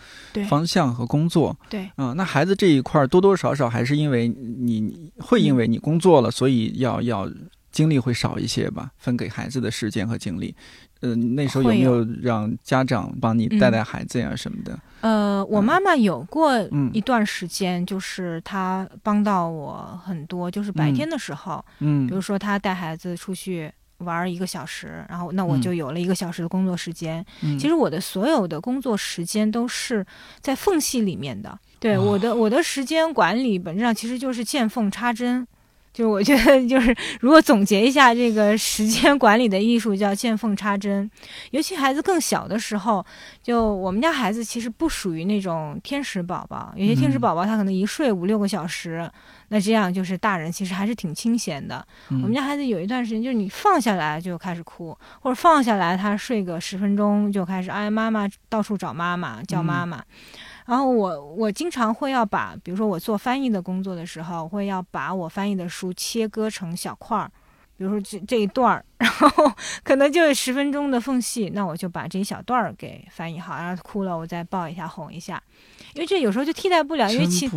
[0.50, 1.56] 方向和工作。
[1.70, 7.30] 对，嗯，那孩子这一块儿多多少少还是因为你会因为你工作了，所以要要
[7.76, 10.56] 精力会少一些吧，分给孩子的时间和精力。
[11.02, 14.80] 呃，那时候有没有有让家长帮你带带孩子呀什么的？
[15.02, 27.24] 呃，我妈妈有过嗯一段时间，就是她帮到我很多，就是白天的时候，嗯比如说她带孩子出去玩儿一个小时，然后那我嗯就有了一个小时的工作时间。
[27.44, 30.04] 嗯，其实我的所有的工作时间都是
[30.40, 31.60] 在缝隙里面的。
[31.78, 35.46] 对，哦我的我的时间管理本质上其实就是见缝插针。
[35.96, 41.10] 就是我觉得， 就是如果总结一下这个时间管理的艺术，叫见缝插针。
[41.52, 43.04] 尤其孩子更小的时候，
[43.42, 49.10] 就我们家孩子其实不属于那种天使宝宝，有些天使嗯宝宝他可能一睡五六个小时，
[49.48, 51.88] 那这样就是大人其实还是挺清闲的。
[52.10, 60.04] 嗯我们家孩子有一段时间，就是你放下来就开始哭，或者放下来他睡个十分钟就开始哎妈妈到处找妈妈叫妈妈。
[60.66, 67.32] 然后我我经常会要把，比如说我做翻译的工作的时候，我会要把我翻译的书切割成小块儿，
[67.78, 69.52] 比如说这这一段儿， 然后
[69.84, 75.42] 可能就有十分钟的缝隙，那我就把这一小段儿给翻译好，然后哭了我再抱一下哄一下，
[75.94, 77.48] 因为这有时候就替代不了，因为其。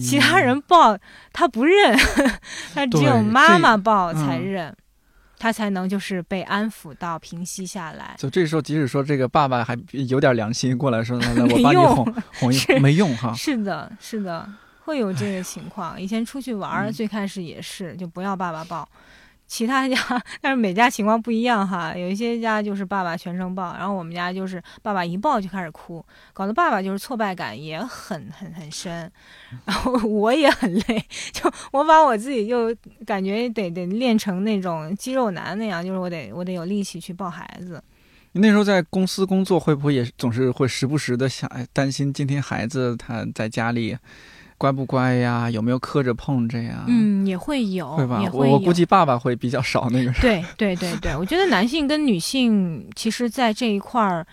[0.00, 0.96] 其他人抱
[1.32, 1.94] 他不认，
[2.74, 4.76] 他只有妈妈抱才嗯认，
[5.38, 8.14] 他才能就是被安抚到平息下来。
[8.18, 13.32] 就这时候，即使说这个爸爸还有点良心过来说，来来， 我帮你哄哄一哄，没用哈。
[13.34, 14.48] 是的，是的，
[14.84, 16.00] 会有这个情况。
[16.00, 18.88] 以前出去玩最开始也是，就不要爸爸抱。
[19.46, 19.96] 其他家，
[20.40, 21.96] 但是每家情况不一样哈。
[21.96, 29.10] 有一些家就是爸爸全程抱，然后我们家就是爸爸一抱就开始哭，搞得爸爸就是挫败感也很很很深，
[29.64, 32.74] 然后我也很累，就我把我自己就
[33.06, 37.82] 感觉得得练成那种肌肉男那样，就是我得我得有力气去抱孩子。
[38.32, 43.96] 你那时候在公司工作，会不会也总是会时不时的想，担心今天孩子他在家里
[44.58, 45.50] 乖不乖呀？
[45.50, 48.22] 有没有磕着碰着呀？，嗯，也会有，会吧。
[48.32, 54.26] 我我估计爸爸会比较少那个事，对对对对，我觉得男性跟女性其实，在这一块儿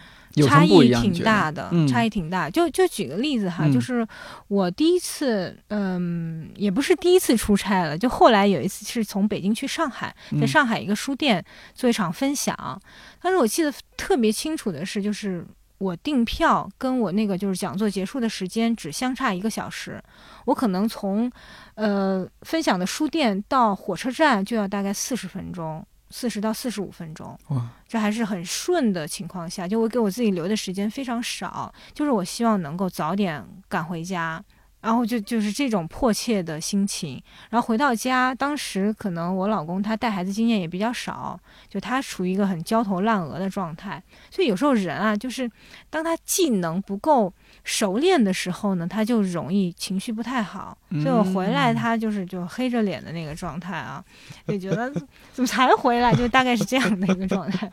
[0.48, 2.50] 差异挺大的，嗯差异挺大。
[2.50, 4.08] 就就举个例子哈，嗯就是
[4.48, 11.44] 我第一次，嗯，也不是第一次出差了，就后来有一次是从北京去上海，在嗯上海一个书店
[11.76, 12.82] 做一场分享。
[13.22, 15.46] 但是我记得特别清楚的是，就是
[15.84, 20.02] 我订票跟我那个就是讲座结束的时间只相差一个小时，
[20.46, 21.30] 我可能从
[21.76, 27.38] 呃分享的书店到火车站就要大概四十分钟，四十到四十五分钟。
[27.50, 34.42] 哇，这还是很顺的情况下，就我给我自己留的时间非常少，就是我希望能够早点赶回家，
[34.84, 37.20] 然后就就是这种迫切的心情。
[37.50, 45.50] 然后回到家，当时可能我老公他带孩子经验也比较少，就他处于一个很焦头烂额的状态，所以有时候人啊，就是
[45.90, 50.78] 当他技能不够熟练的时候呢，他就容易情绪不太好。
[51.02, 54.04] 所以我回来，嗯他就是就黑着脸的那个状态啊，
[54.48, 54.92] 就觉得
[55.32, 57.72] 怎么才回来，就大概是这样的一个状态。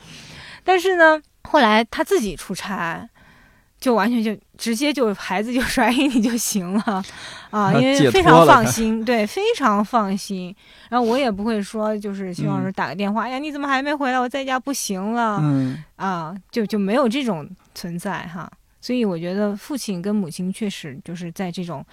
[0.62, 3.08] 但是呢，后来他自己出差，
[3.80, 7.02] 就完全就直接就孩子就 甩给你就行了
[7.50, 10.54] 啊，因为非常放心，对，非常放心。
[10.90, 14.18] 然后我也不会说，就是希望说打个电话，哎呀，你怎么还没回来？
[14.20, 18.50] 我在家不行了、嗯，啊，就就没有这种存在哈。
[18.82, 21.84] 所以我觉得父亲跟母亲确实就是在这种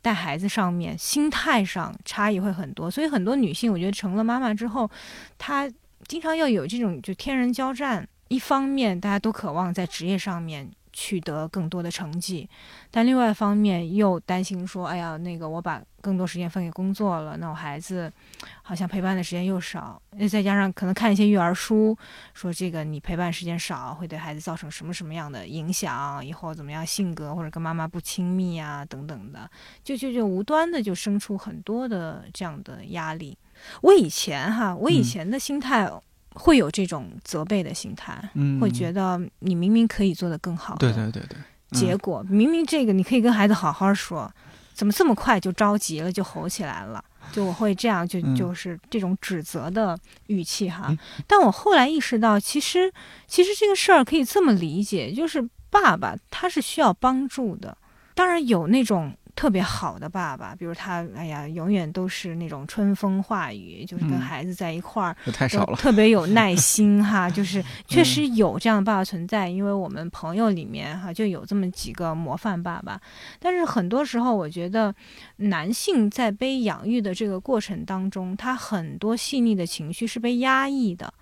[0.00, 2.90] 带孩子上面心态上差异会很多。
[2.90, 4.90] 所以很多女性，我觉得成了妈妈之后，
[5.36, 5.70] 她
[6.06, 8.08] 经常要有这种就天人交战。
[8.28, 10.68] 一方面，大家都渴望在职业上面
[10.98, 12.48] 取得更多的成绩，
[12.90, 18.10] 但另外一方面又担心说，哎呀，那个我把更多时间分给工作了，那我孩子
[18.62, 21.94] 好像陪伴的时间又少，再加上可能看一些育儿书，
[22.32, 29.50] 说这个你陪伴时间少会对孩子造成什么什么样的影响，以后怎么样性格或者跟妈妈不亲密啊等等的，
[29.84, 33.36] 就就就无端的就生出很多的这样的压力。
[33.82, 35.02] 我以前哈，我以嗯。
[35.02, 35.84] 前的心态
[36.38, 41.38] 会有这种责备的心态，嗯，会觉得你明明可以做得更好的，对对对对，
[41.70, 41.80] 嗯。
[41.80, 44.30] 结果明明这个你可以跟孩子好好说，
[44.74, 47.02] 怎么这么快就着急了，就吼起来了？
[47.32, 48.36] 就我会这样，就嗯。
[48.36, 50.86] 就是这种指责的语气哈。
[50.90, 50.98] 嗯。
[51.26, 52.92] 但我后来意识到，其实
[53.26, 57.76] 其实这个事儿可以这么理解，就是爸爸他是需要帮助的，
[58.14, 65.76] 当然有那种特别好的爸爸，比如他，哎呀，永远都是那种春风化雨，就是跟嗯孩子在一块儿，这太少了。
[65.76, 72.98] 特别有耐 心哈，就是确实有这样的爸爸存在，因为我们朋友里面哈就有这么几个模范爸爸。
[73.38, 74.92] 但是很多时候，我觉得
[75.36, 81.12] 男性在被养育的这个过程当中，他很多细腻的情绪是被压抑的，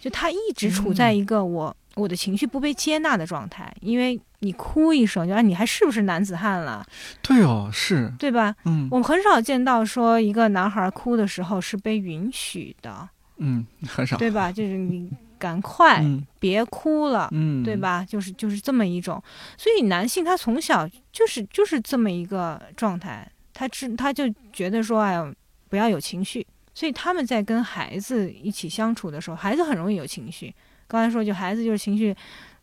[0.00, 6.86] 就他一直处在一个我、我的情绪不被接纳的状态，因为你哭一声，就啊，你还是不是男子汉了，
[7.22, 8.54] 对哦，是，对吧？
[8.64, 14.16] 嗯我们很少见到说一个男孩哭的时候是被允许的，嗯，很少。
[14.16, 14.52] 对吧？
[14.52, 17.76] 就是你赶快嗯别哭了，嗯，对？
[17.76, 18.04] 吧？
[18.08, 19.20] 就是就是这么一种，
[19.56, 25.34] 所以男性他从小就是就是这么一个状态，他知他就觉得说，哎呦，
[25.68, 30.54] 不要有情绪，所以他们在跟孩子一起相处的时候，孩子很容易有情绪。
[30.86, 32.16] 刚才说，就孩子就是情绪，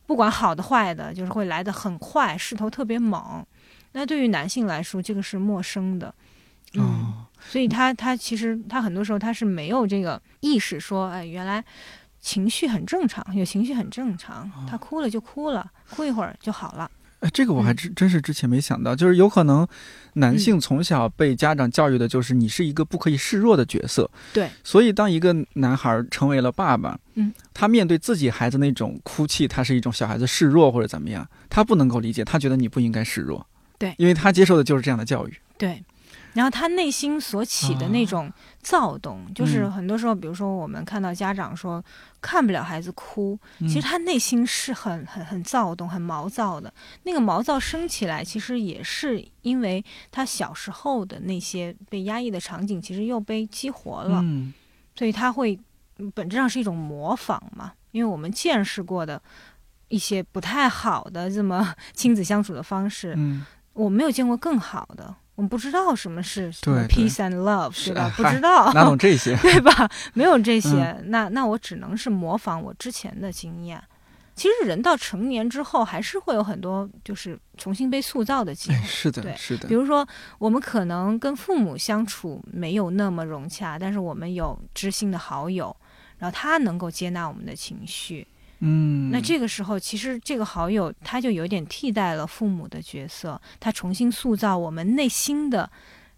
[0.05, 3.45] 不管好的坏的，就是会来的很快，势头特别猛。
[3.93, 6.13] 那对于男性来说，这个是陌生的，
[6.73, 11.63] 嗯，哦，所以他他其实他很多时候他是没有这个意识说，哎，原来
[12.19, 16.89] 情绪很正常，有情绪很正常，他哭了就哭了，哭一会儿就好了。
[17.25, 17.75] 哎，这个我还嗯。
[17.75, 19.67] 真真是之前没想到，就是有可能
[20.13, 33.45] 男性从小被家长教育的就是你是一个不可以示弱的角色，对，所以当一个男孩成为了爸爸，嗯，他面对自己孩子那种哭泣，他是一种小孩子示弱或者怎么样，他不能够理解，他觉得你不应该示弱，
[33.79, 33.95] 对。
[33.97, 35.83] 因为他接受的就是这样的教育，对，
[36.35, 39.71] 然后他内心所起的那种躁动，就是嗯。
[39.71, 41.83] 很多时候，比如说我们看到家长说
[42.21, 43.67] 看不了孩子哭，嗯。
[43.67, 46.71] 其实他内心是很很很躁动、很毛躁的。
[47.03, 54.19] 那个毛躁升起来，其实也是因为他小时候的那些被压抑的场景，其实又被激活了。
[54.21, 54.53] 嗯。
[54.95, 55.59] 所以他会
[55.97, 59.21] 嗯本质上是一种模仿嘛，因为我们见识过的
[59.87, 68.11] 一些不太好的这么亲子相处的方式，嗯，我没有见过更好的，我们不知道什么是 peace and love，对吧？
[68.15, 69.35] 不知道，哪懂这些？
[69.43, 69.89] 对吧？
[70.13, 70.69] 没有这些，
[70.99, 73.81] 嗯那那我只能是模仿我之前的经验。
[74.33, 78.83] 其实人到成年之后，还是会有很多就是重新被塑造的机会哎，。
[78.83, 80.05] 是的，对是的比，如说，
[80.37, 85.75] 我们可能跟父母相处没有那么融洽，但是我们有知心的好友，
[86.17, 88.27] 然后他能够接纳我们的情绪。
[88.67, 95.69] 嗯，那这个时候，其实这个好友他就有点替代了父母的角色，他重新塑造我们内心的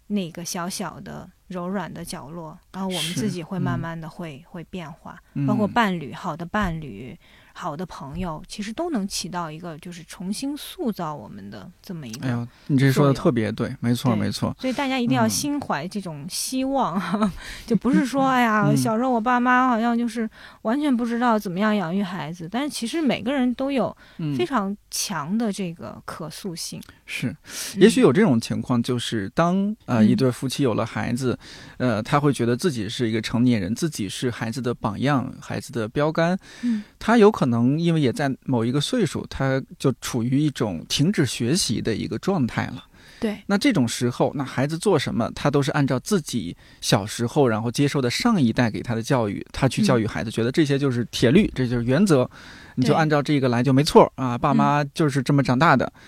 [0.07, 3.81] 那个小小的柔软的角落，然后我们自己会慢嗯。
[3.81, 5.45] 慢的会、会变化，嗯。
[5.45, 7.17] 包括伴侣、好的伴侣、
[7.59, 12.27] 好的朋友，其实都能起到一个就是重新塑造我们的这么一个。
[12.27, 17.01] 哎呦，你这说的特别对，没错没错，所以大家一定要嗯心怀这种希望，
[17.65, 20.29] 就不是说哎呀，嗯小时候我爸妈好像就是
[20.61, 26.79] 完全不知道怎么样养育孩子，但是其实每个人都有嗯非，常强的这个可塑性。
[27.07, 27.35] 是。
[27.77, 31.35] 也许有这种情况，就是当呃嗯一对夫妻有了孩子，
[31.77, 36.37] 呃，他会觉得自己是一个成年人，自己是孩子的榜样、孩子的标杆。
[36.61, 42.83] 嗯，他有可能因为也在某一个岁数，他就处于一种停止学习的一个状态了。
[43.19, 52.29] 对，那这种时候，那孩子做什么，他都是按照自己小时候然后接受的上一代给他的教育，他去教育孩子，觉得这些就是铁律，这就是原则，
[52.75, 54.37] 你就按照这个来就没错啊。
[54.37, 55.91] 爸妈就是这么长大的。
[55.95, 56.01] 嗯，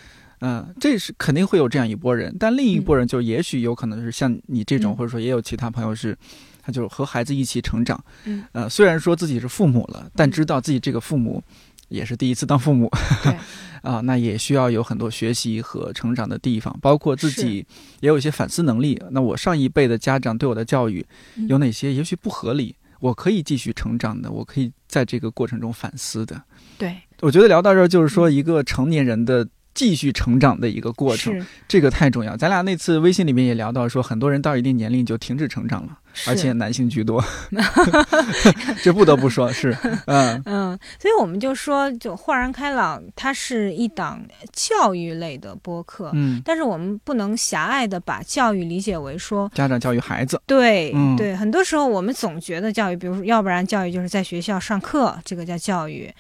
[0.80, 6.18] 这是肯定会有这样一波人，但另一波人就也许有可能是像你这种，嗯或者说也有其他朋友是，
[6.62, 8.02] 他就是和孩子一起成长。
[8.24, 11.44] 嗯，呃，虽然说自己是父母了，但知道自己这个父母
[11.90, 12.90] 也是第一次当父母。
[13.24, 13.36] 对
[13.84, 17.66] 啊，那也需要有很多学习和成长的地方，包括自己
[18.00, 19.02] 也有一些反思能力。
[19.12, 26.42] 那我上一辈的家长对我的教育嗯有哪些也许不合理，我可以继续成长的，我可以在这个过程中反思的。
[26.78, 29.48] 对，我觉得聊到这儿，就是说一个成年人的。
[29.80, 32.36] 继续成长的一个过程，这个太重要。
[32.36, 37.24] 咱俩那次微信里面也聊到说，很多人到一定年龄就停止成长了，而且男性居多。
[38.84, 39.74] 这不得不说是，
[40.08, 40.44] 嗯。
[40.46, 46.12] 嗯，所以我们就说，就豁然开朗，它是一档教育类的播客。
[46.14, 51.16] 嗯，但是我们不能狭隘的把教育理解为说，家长教育孩子，对、嗯。
[51.16, 56.14] 对，很多时候我们总觉得教育，比如说，要不然教育就是在学校上课，这个叫教育，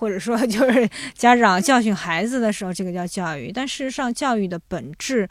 [0.00, 3.52] 或者说就是 家长教训孩子的时候，这个叫教育。
[3.52, 5.28] 但事实上，教育的本质，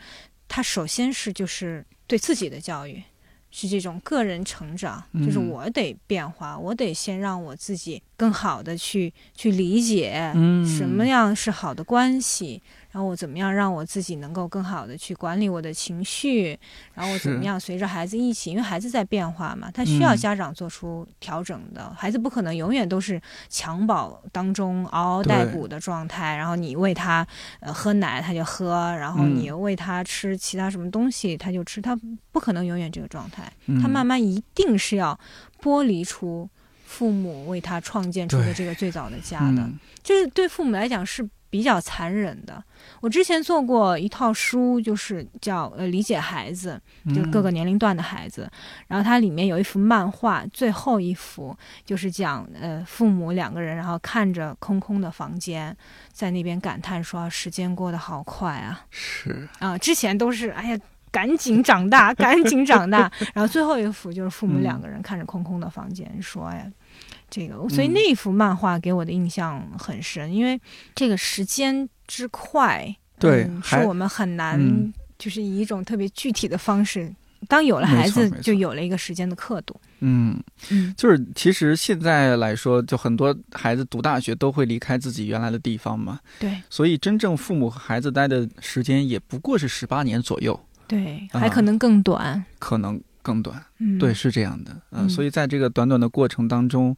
[0.47, 3.01] 它首先是就是对自己的教育，
[3.49, 5.49] 是这种个人成长，就是嗯。
[5.49, 10.63] 我得变化，我得先让我自己更好的去去理解嗯。
[10.63, 16.57] 什么样是好的关系，然后我怎么样让我自己能够更好的去管理我的情绪，
[16.93, 20.17] 然后我怎么样随着孩子一起，因为孩子在变化嘛，他需要嗯。
[20.17, 27.25] 家长做出调整的，孩子不可能永远都是襁褓当中嗷嗷待哺的状态，然后你喂他
[27.59, 29.35] 呃喝奶他就喝，然后嗯。
[29.35, 31.97] 你喂他吃其他什么东西他就吃，他
[32.31, 33.81] 不可能永远这个状态，嗯。
[33.81, 35.17] 他慢慢一定是要
[35.61, 36.49] 剥离出
[36.85, 39.79] 父母为他创建出的这个最早的家的，嗯。
[40.03, 42.63] 这对父母来讲是比较残忍的。
[43.01, 48.49] 我之前做过一套书，就是叫呃理解孩子，就是各个年龄段的孩子。
[48.87, 55.75] 然后它里面有一幅漫画，最后一幅就是讲呃父母两个人，然后看着空空的房间，
[56.11, 59.77] 在那边感叹说时间过得好快啊是啊！
[59.77, 60.79] 之前都是哎呀。
[61.11, 63.11] 赶紧长大，赶紧长大。
[63.33, 66.65] 然后最后一幅就是父母嗯两个人看着空空的房间，说：“哎呀，
[67.29, 70.59] 这个。”所以嗯那幅漫画给我的印象很深，因为
[70.95, 77.13] 这个时间之快，对嗯是我们很难，嗯就是以一种特别具体的方式。
[77.47, 79.79] 当有了孩子就有了一个时间的刻度。
[80.01, 80.37] 嗯，
[80.71, 92.43] 嗯，就是其实现在来说，就很多孩子读大学都会离开自己原来的地方嘛，对所以真正父母和孩子待的时间也不过是十八年左右，对，啊还可能更短。
[92.59, 93.63] 可能更短。
[93.79, 96.95] 嗯，对，是这样的，嗯、嗯所以在这个短短的过程当中，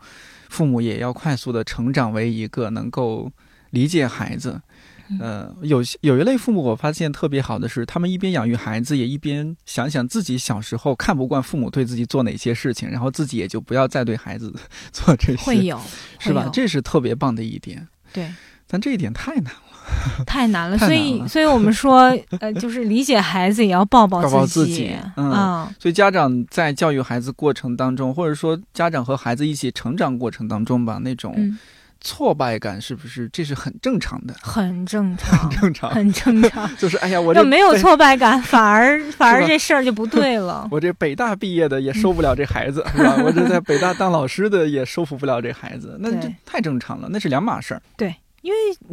[0.50, 3.32] 父母也要快速的成长为一个能够
[3.72, 4.62] 理解孩子。
[5.10, 14.56] 嗯呃，有些有一类父母，我发现特别好的是，他们一边养育孩子，也一边想想自己小时候看不惯父母对自己做哪些事情，然后自己也就不要再对孩子
[14.94, 15.78] 做这些，会有，
[16.18, 18.32] 是吧这是特别棒的一点，对。
[18.72, 19.62] 但这一点太难了。
[20.26, 31.58] 太难了，所以，所以我们说，呃，就是理解孩子也要抱抱抱抱自自己嗯啊所以家长在教育孩子过程当中，或者说家长和孩子一起成长过程当中吧，那种嗯，
[32.00, 34.34] 挫败感是不是这是很正常的？
[34.42, 36.70] 很正常，正常，很正常。
[36.78, 40.66] 就是哎呀，我这没有，挫败感，反而 反而这事儿就不对了。
[40.72, 43.16] 我这北大毕业的也收不了这孩子，是吧？
[43.26, 47.82] 我这在北大当老师的也收服不了这孩子，那这太正常了，那是两码事儿。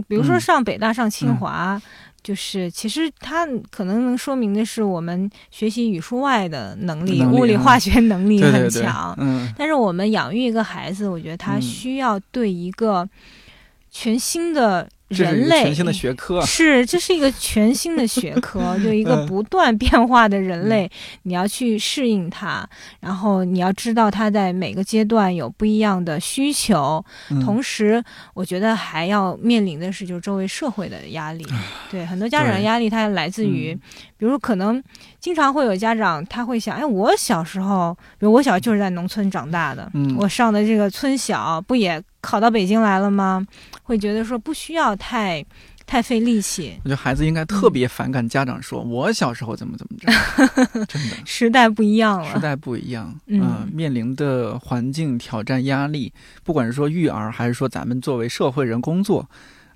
[0.07, 0.40] 比如说嗯。
[0.40, 1.80] 上北大、上清华，
[2.22, 11.62] 就是其实它可能能说明的是我们学习语数外的能力，物理、能力嗯化学能力很对对对强。，嗯，但是我们养育一个孩子，我觉得他嗯。
[11.62, 13.09] 需要对一个
[13.90, 19.26] 全新的人类全新的学科，是，这是一个全新的学科，就一个嗯。
[19.26, 20.90] 不断变化的人类，
[21.22, 22.66] 你要去适应它，
[23.00, 27.40] 然后你要知道他在每个阶段有不一样的需求，嗯。
[27.44, 28.02] 同时，
[28.34, 31.46] 我觉得还要面临的是就是周围社会的压力。
[31.90, 33.80] 对，很多家长的压力，它来自于，嗯。
[34.18, 34.82] 比如说可能
[35.20, 40.16] 经常会有家长他会想，哎，我小时候，比如我小时候就是在农村长大的，嗯。
[40.18, 43.46] 我上的这个村小不也考到北京来了吗？
[43.82, 45.44] 会觉得说不需要太
[45.86, 46.78] 太费力气。
[46.84, 51.16] 我觉得孩子应该特别反感家长说、我小时候怎么怎么着， 真的。
[51.24, 56.12] 时代不一样了，时代不一样，嗯呃面临的环境挑战压力，
[56.44, 59.28] 不管是说育儿，还是说咱们作为社会人工作，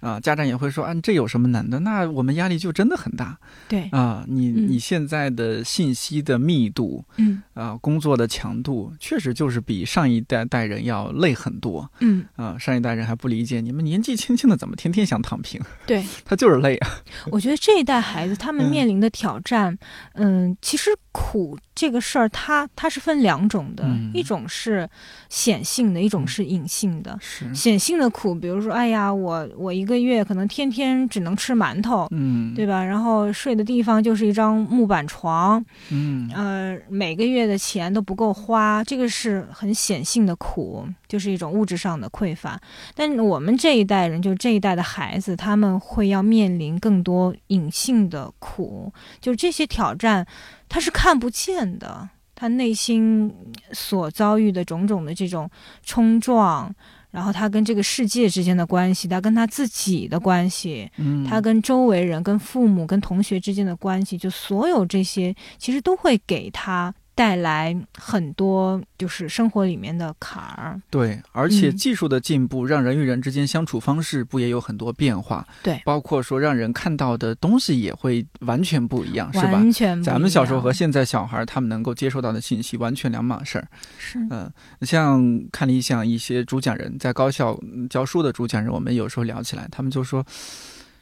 [0.02, 1.78] 啊、家长也会说，啊，这有什么难的？
[1.80, 3.38] 那我们压力就真的很大。
[3.68, 4.68] 对，啊、你嗯。
[4.68, 7.40] 你现在的信息的密度嗯。
[7.54, 16.90] 啊、工作的强度，确实就是比上一代代人要累很多嗯，啊、上一代人还不理解你们年纪轻轻的怎么天天想躺平，对， 他就是累啊。
[17.30, 18.70] 我觉得这一代孩子他们嗯。
[18.70, 19.78] 面临的挑战，
[20.14, 24.88] 嗯，其实苦这个事儿，它它是分两种的，嗯一种是
[25.28, 27.16] 显性的，一种是隐性的。
[27.20, 32.84] 是，显性的苦，比如说，哎呀，我我一个月可能天天只能吃馒头，嗯，对吧？
[32.84, 42.60] 然后睡的地方就是一张木板床，嗯，呃，每个月的钱都不够花，这个是很显性的苦，就是一种物质上的匮乏。
[42.94, 50.26] 但我们这一代人，就这一代的孩子，他们会要面临更多隐性的苦，就这些挑战，
[50.72, 53.30] 他是看不见的，他内心
[53.72, 55.48] 所遭遇的种种的这种
[55.84, 56.74] 冲撞。
[57.10, 70.80] 然后他跟这个世界之间的关系，他跟他自己的关系，嗯，他跟周围人、跟父母、跟同学之间的关系，就所有这些，其实都会给他带来很多就是生活里面的坎儿。
[70.90, 75.46] 对，而且嗯技术的进步让人与人之间相处方式不也有很多变化？
[75.62, 79.52] 对包括说让人看到的东西也会完全不一样，是吧？
[79.52, 83.68] 完全不咱们小时候和现在小孩他们能够接受到的信息完全两码事儿。
[83.98, 84.50] 是嗯，
[84.80, 90.24] 像看理想一些主讲人在高校嗯教书的主讲人，我们有时候聊起来，他们就说，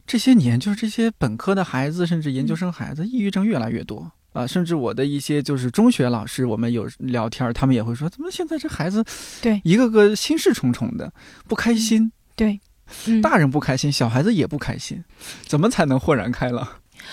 [0.05, 4.11] 这些年就是这些本科的孩子，甚至研究生孩子，抑郁症越来越多。
[4.33, 9.03] 啊，甚至我的一些就是中学老师，我们有聊天，他们也会说，怎么现在这孩子
[9.41, 11.11] 对一个个心事重重的，
[11.47, 12.11] 不开心。
[12.35, 12.59] 对，
[13.07, 15.03] 嗯大人不开心，小孩子也不开心，
[15.45, 16.67] 怎么才能豁然开朗？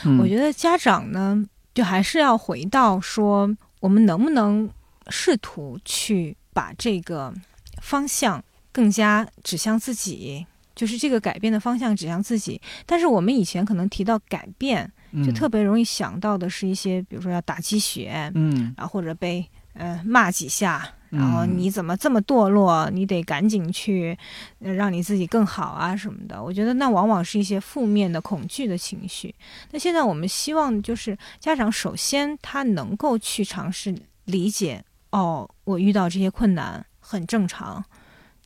[0.05, 1.45] 嗯我觉得家长呢，
[1.75, 4.71] 就还是要回到说，我们能不能
[5.09, 7.35] 试图去把这个
[7.83, 10.47] 方向更加指向自己，
[10.77, 12.61] 就是这个改变的方向指向自己。
[12.87, 14.93] 但是我们以前可能提到改变，
[15.25, 19.45] 就特别容易想到的是一些，比如说要打鸡血，嗯然后或者被
[19.75, 22.91] 呃骂几下，嗯然后你怎么这么堕落？
[22.91, 24.19] 你得赶紧去、
[24.61, 26.43] 呃让你自己更好啊什么的。
[26.43, 29.35] 我觉得那往往是一些负面的、恐惧的情绪。
[29.71, 33.95] 那现在我们希望就是家长首先他能够去尝试
[34.27, 37.83] 理解，哦，我遇到这些困难很正常，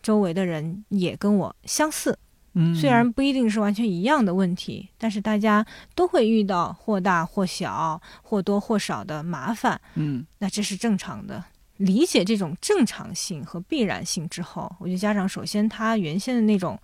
[0.01, 2.17] 周围的人也跟我相似，
[2.55, 9.81] 嗯虽然不一定是完全一样的问题，但是大家都会遇到或大或小、或多或少的麻烦。
[9.95, 11.43] 嗯那这是正常的。
[11.79, 16.79] 理解这种正常性和必然性之后，我觉得家长首先他原先的那种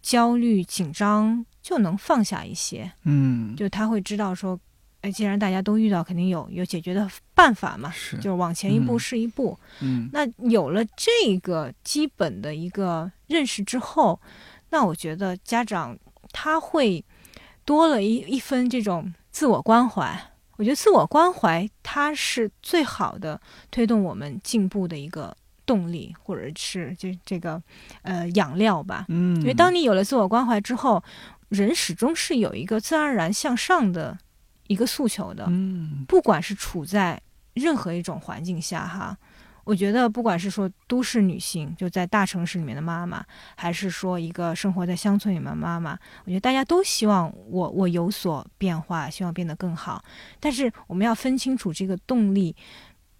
[0.00, 4.58] 焦虑紧张就能放下一些，嗯就他会知道说，
[5.02, 9.58] 哎，既然大家都遇到，肯定有有解决的办法嘛，是就是往前一步嗯是一步。
[9.82, 14.18] 嗯那有了这个基本的一个认识之后，
[14.70, 15.98] 那我觉得家长
[16.32, 17.04] 他会
[17.64, 20.18] 多了一一分这种自我关怀。
[20.56, 23.40] 我觉得自我关怀它是最好的
[23.70, 27.62] 推动我们进步的一个动力，或者是就这个
[28.02, 29.04] 呃养料吧。
[29.08, 31.00] 嗯，因为当你有了自我关怀之后，
[31.48, 34.18] 人始终是有一个自然而然向上的
[34.66, 35.46] 一个诉求的。
[35.48, 37.22] 嗯不管是处在
[37.54, 39.16] 任何一种环境下哈，
[39.68, 43.22] 我觉得不管是说都市女性就在大城市里面的妈妈，
[43.54, 45.92] 还是说一个生活在乡村里面的妈妈，
[46.24, 50.02] 我觉得大家都希望我我有所变化，希望变得更好。
[50.40, 52.56] 但是我们要分清楚这个动力。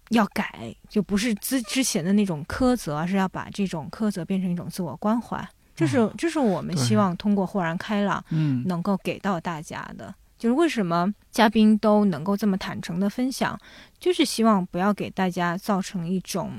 [0.09, 5.47] 要改，就不是之之前的那种苛责，而是要把这种苛责变成一种自我关怀。
[5.75, 10.11] 这是、哦这是我们希望通过豁然开朗嗯能够给到大家的。
[10.39, 13.59] 就是为什么嘉宾都能够这么坦诚的分享，
[13.99, 16.53] 就是希望不要给大家造成一种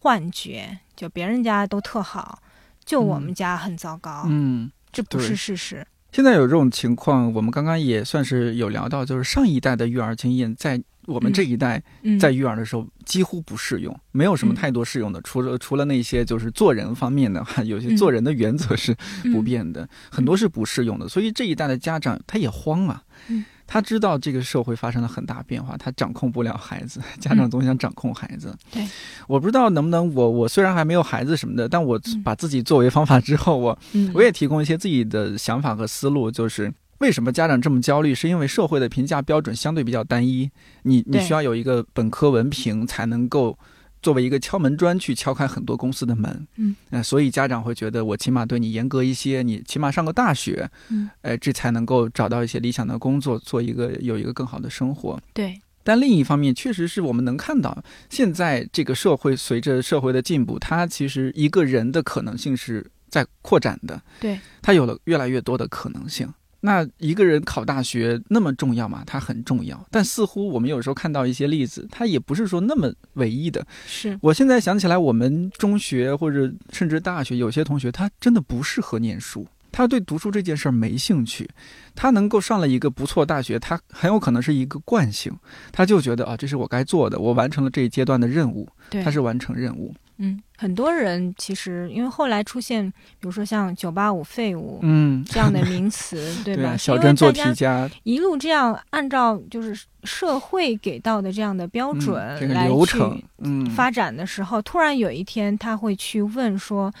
[0.00, 2.42] 幻觉，就别人家都特好，
[2.84, 4.72] 就我们家很糟糕，嗯。
[4.90, 5.86] 这不是事实。
[6.10, 17.96] 现在有这种情况，我们刚刚也算是有聊到，就是上一代的育儿经验，在我们这一代嗯，在育儿的时候几乎不适用，没有什么嗯太多适用的，除了除了那些就是做人方面的话，有些嗯。
[17.96, 18.94] 做人的原则是
[19.32, 21.08] 不嗯变的，很多是不适用的。
[21.08, 28.52] 所以这一代的家长他也慌啊，嗯他知道这个社会发生了很大变化，他掌控不了孩子， 家长总想掌控孩子。
[28.72, 28.84] 对，
[29.28, 32.22] 我不知道能不能我我虽然还没有孩子什么的，但我嗯。
[32.24, 40.50] 把自己作为方法之后，我嗯，我也提供一些自己的想法和思路，就是为什么家长这么焦虑，是因为社会的评价标准相对比较单一，
[40.84, 43.56] 你你需要有一个本科文凭才能够
[44.00, 55.20] 作为一个敲门砖去敲开很多公司的门，嗯，呃，所以家长会觉得我起码对你严格一些，你起码上个大学，嗯，呃，这才能够找到一些理想的工作，做一个有一个更好的生活。
[55.34, 64.00] 对，但另一方面，确实是我们能看到，现在这个社会随着社会的进步，它其实一个人的可能性是在扩展的。
[64.20, 66.32] 对，它有了越来越多的可能性。
[66.60, 69.02] 那一个人考大学那么重要吗？
[69.06, 73.64] 它很重要，但似乎我们有时候看到一些例子，它也不是说那么唯一的。
[73.86, 81.48] 是，我现在想起来，我们中学或者甚至大学，有些同学他真的不适合念书，他对读书这件事儿没兴趣。
[81.94, 85.32] 他能够上了一个不错大学，他很有可能是一个惯性，
[85.70, 89.94] 他就觉得啊，这是我该做的，我完成了这一阶段的任务，他是完成任务。
[90.18, 96.62] 嗯，很多人其实因为后来出现，比如说像“九八五废物”嗯，这样的名词， 对吧？
[96.62, 106.92] 因为小镇做大家题家，一路这样按照就是社会给到的这样的标嗯准这个来去流程，嗯，发展的时候，突然有一天他会去问说：“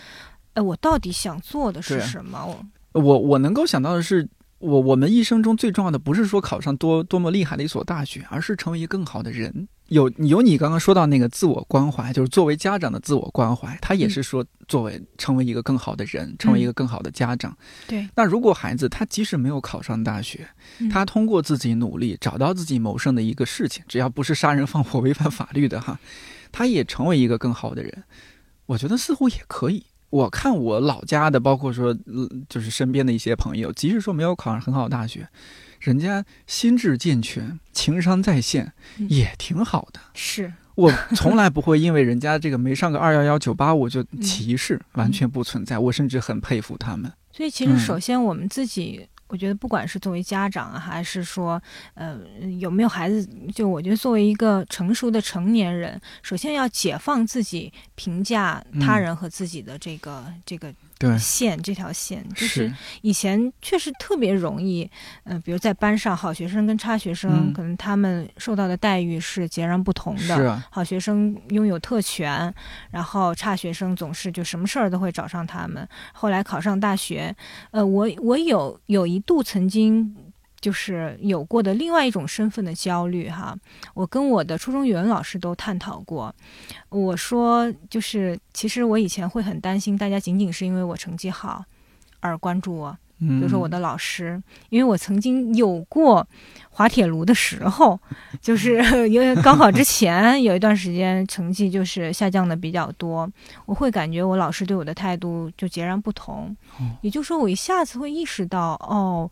[0.54, 2.46] 呃，我到底想做的是什么？”
[2.92, 4.26] 我我我能够想到的是，
[4.58, 9.68] 我我们一生中最重要的不是说考上多多么厉害的一所大学，而是成为一个更好的人。
[9.88, 17.56] 有有你刚刚说到那个自我关怀，就是作为家长的自我关怀，他也是说作为成为一个更好的人，成为一个更好的家长。
[17.86, 20.46] 对，那如果孩子他即使没有考上大学，
[20.78, 25.98] 嗯他通过自己努力找到自己谋生的一个事情，只要不是杀人放火违反法律的哈，
[26.52, 28.04] 他也成为一个更好的人。
[28.66, 29.86] 我觉得似乎也可以。
[30.10, 35.28] 我看我老家的，包括说，呃就是身边的一些朋友，即使说没有考上很好的大学，
[35.80, 40.00] 人家心智健全、情商在线，嗯也挺好的。
[40.14, 45.78] 是我从来不会因为人家这个没上个二幺幺九八 五就嗯歧视，完全不存在。
[45.78, 47.12] 我甚至很佩服他们。
[47.32, 51.62] 所以其实嗯首先我们自己，我觉得不管是作为家长啊，还是说
[51.94, 52.18] 呃
[52.58, 62.72] 有没有孩子，就我觉得作为一个成熟的成年人，首先要解放自己评价他人和自己的这个、这个对线，这条线就是
[63.02, 64.90] 以前确实特别容易，
[65.24, 70.36] 嗯，比如在班上，好学生跟差学生，可能他们受到的待遇是截然不同的。
[70.36, 72.52] 是啊，好学生拥有特权，
[72.90, 75.88] 然后差学生总是就什么事儿都会找上他们。
[76.12, 77.34] 后来考上大学，
[77.70, 80.14] 呃，我我有有一度曾经。
[80.60, 83.56] 就是有过的另外一种身份的焦虑哈，
[83.94, 86.34] 我跟我的初中语文老师都探讨过。
[86.88, 91.64] 我说，就是其实我以前会很担心，大家仅仅是因为我成绩好
[92.20, 92.96] 而关注我。
[93.20, 96.24] 比如说我的老师，因为我曾经有过
[96.70, 97.98] 滑铁卢的时候，
[98.40, 98.78] 就是
[99.10, 103.28] 因为高考之前有一段时间成绩就是下降的比较多，
[103.66, 106.56] 我会感觉我老师对我的态度就截然不同。
[107.00, 109.28] 也就是说，我一下子会意识到，哦。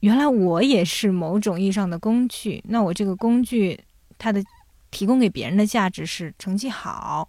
[0.00, 3.78] 原来我也是某种意义上的工具，那我这个工具，
[4.18, 4.42] 它的
[4.90, 7.28] 提供给别人的价值是成绩好，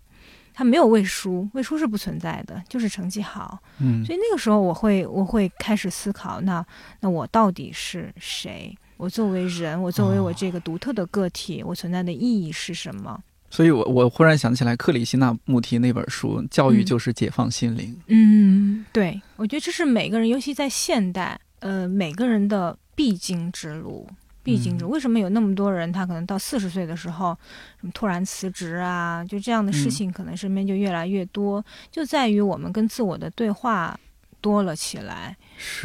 [0.53, 3.57] 它没有畏输，畏输是不存在的，就是成绩好。
[3.80, 6.65] 嗯，所以那个时候我会我会开始思考，那
[6.99, 8.76] 那我到底是谁？
[8.97, 13.20] 我作为人，我作为我这个独特的个体，我存在的意义是什么？
[13.49, 17.95] 所以，我我忽然想起来克里希那穆提那本书，《教育就是解放心灵》。
[18.07, 21.39] 嗯，对，我觉得这是每个人，尤其在现代。
[21.60, 24.08] 呃，每个人的必经之路，
[24.43, 24.91] 必经之路。
[24.91, 27.38] 为什么有那么多人，他可能到四十岁的时候，
[27.80, 33.99] 什么突然辞职啊，就这样的事情，可能身边就越来越多，就在于我们跟自我的对话
[34.39, 35.36] 多了起来。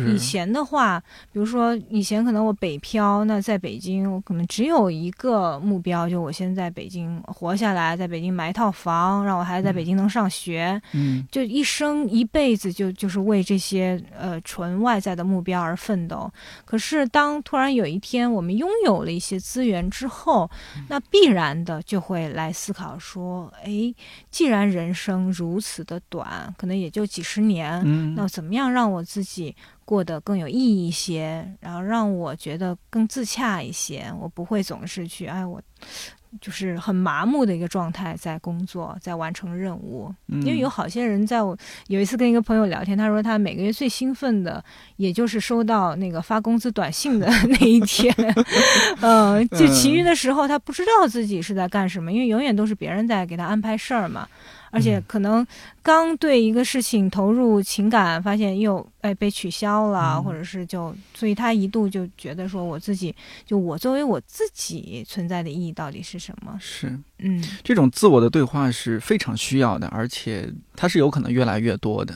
[0.07, 1.03] 以前的话，
[1.33, 16.31] 比如说以前可能我北漂，那在北京我可能只有一个目标，就我先在北京活下来，在北京买一套房，让我孩子在北京能上学，嗯，就一生一辈子就就是为这些呃纯外在的目标而奋斗。
[16.65, 20.51] 可是当突然有一天我们拥有了一些资源之后，
[20.89, 23.95] 那必然的就会来思考说，哎，
[24.31, 29.55] 既然人生如此的短，可能也就几十年，嗯，那怎么样让我自己。
[29.85, 34.05] 过得更有意义一些，然后让我觉得更自洽一些。
[34.21, 35.61] 我不会总是去，哎，我
[36.41, 40.11] 就是很麻木的一个状态，在工作，在完成任务。
[40.29, 41.55] 因为有好些人，在我
[41.89, 44.65] 有一次跟一个朋友聊天，他说他每个月最兴奋的，
[44.97, 48.15] 也就是收到那个发工资短信的 那一天。
[49.03, 54.27] 嗯，就其余的时候，他不知道自己是在干什么，因为永远都是别人在给他安排事儿嘛。
[54.73, 55.47] 而且可能
[55.83, 63.15] 刚对一个事情投入情感，发现又哎被取消了，或者是就，所以他一度就觉得说，我自己
[63.45, 66.57] 就我作为我自己存在的意义到底是什么？
[66.59, 72.15] 是，嗯，这种自我的对话是非常需要的，而且它是有可能越来越多的。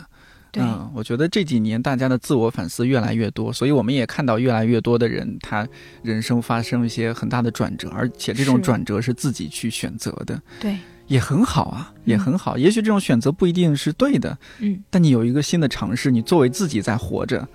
[0.58, 5.68] 嗯，我觉得这几年大家的自我反思越来越多，所以我们也看到越来越多的人，他
[6.02, 10.40] 人生发生一些很大的转折，而且这种转折是自己去选择的。
[10.58, 10.78] 对。
[11.06, 12.56] 也很好啊，也很好。
[12.56, 17.46] 也许这种选择不一定是对的，嗯，但你有一个新的尝试，你作为自己在活着，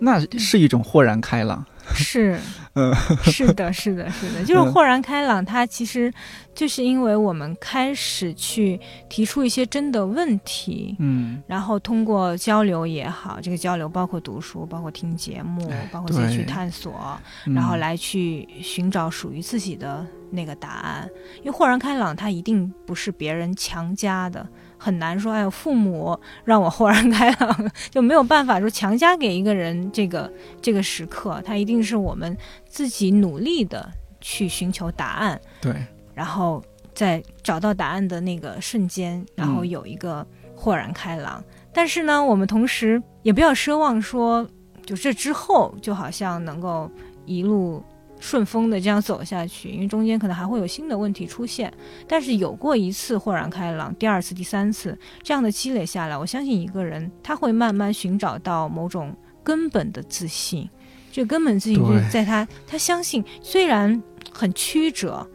[0.00, 1.64] 那是一种豁然开朗。
[1.94, 2.38] 是，
[2.74, 5.42] 嗯，是的，是的，是的，就是豁然开朗。
[5.42, 6.12] 它其实
[6.54, 8.78] 就是因为我们开始去
[9.08, 21.08] 提出一些真的问题，嗯，然后通过交流也好，这个交流包括读书，包括听节目，包括自己去探索，然后来去寻找属于自己的那个答案。
[21.38, 24.46] 因为豁然开朗，它一定不是别人强加的。
[24.80, 35.74] 很难说，哎呦，父母让我豁然开朗，就没有办法说强加给一个人这个 这个时刻，它一定是我们自己努力的去寻求答案，对，
[36.14, 36.62] 然后
[36.94, 40.24] 在找到答案的那个瞬间，然后有一个
[40.54, 41.42] 豁然开朗。
[41.72, 44.48] 但是呢，我们同时也不要奢望说，
[44.86, 46.88] 就这之后就好像能够
[47.26, 47.82] 一路。
[48.20, 51.72] 顺风的这样走下去，因为中间可能还会有新的问题出现。
[52.06, 60.68] 但是有过一次豁然开朗，第二次、第三次这样的积累下来，我相信一个人他会慢慢寻找到某种根本的自信。
[61.10, 64.00] 这根本自信就是在他，他相信虽然
[64.32, 65.26] 很曲折，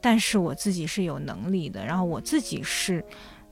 [0.00, 1.84] 但是我自己是有能力的。
[1.84, 3.04] 然后我自己是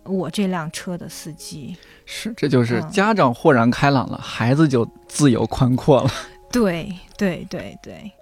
[0.04, 1.74] 我这辆车的司机。
[2.04, 6.10] 是，这就是家长豁然开朗了，孩子就自由宽阔了。
[6.52, 8.12] 对对对对。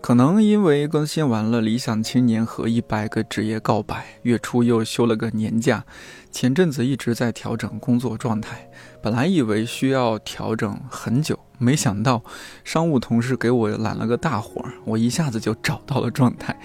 [0.00, 5.84] 可能因为更新完了《理想青年》和一百个职业告白，月初又休了个年假，
[6.32, 8.68] 前阵子一直在调整工作状态。
[9.02, 12.22] 本来以为需要调整很久，没想到
[12.64, 16.58] 商务同事给我揽了个大活儿，我一下子就找到了状态。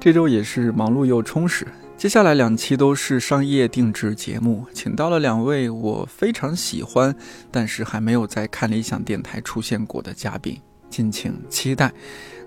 [0.00, 1.66] 这周也是忙碌又充实。
[1.96, 7.14] 接下来两期都是商业定制节目，请到了两位我非常喜欢，
[7.50, 10.58] 但是还没有在看理想电台出现过的嘉宾。
[10.88, 11.92] 敬请期待。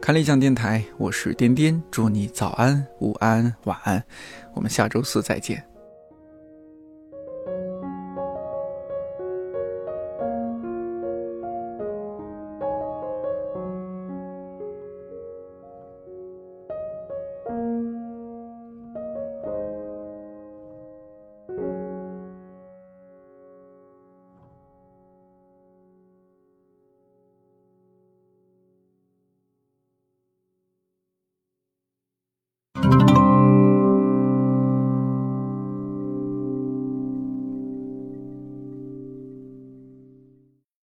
[0.01, 4.03] 看理想电台，我是颠颠，祝你早安、午安、晚安，
[4.55, 5.63] 我们下周四再见。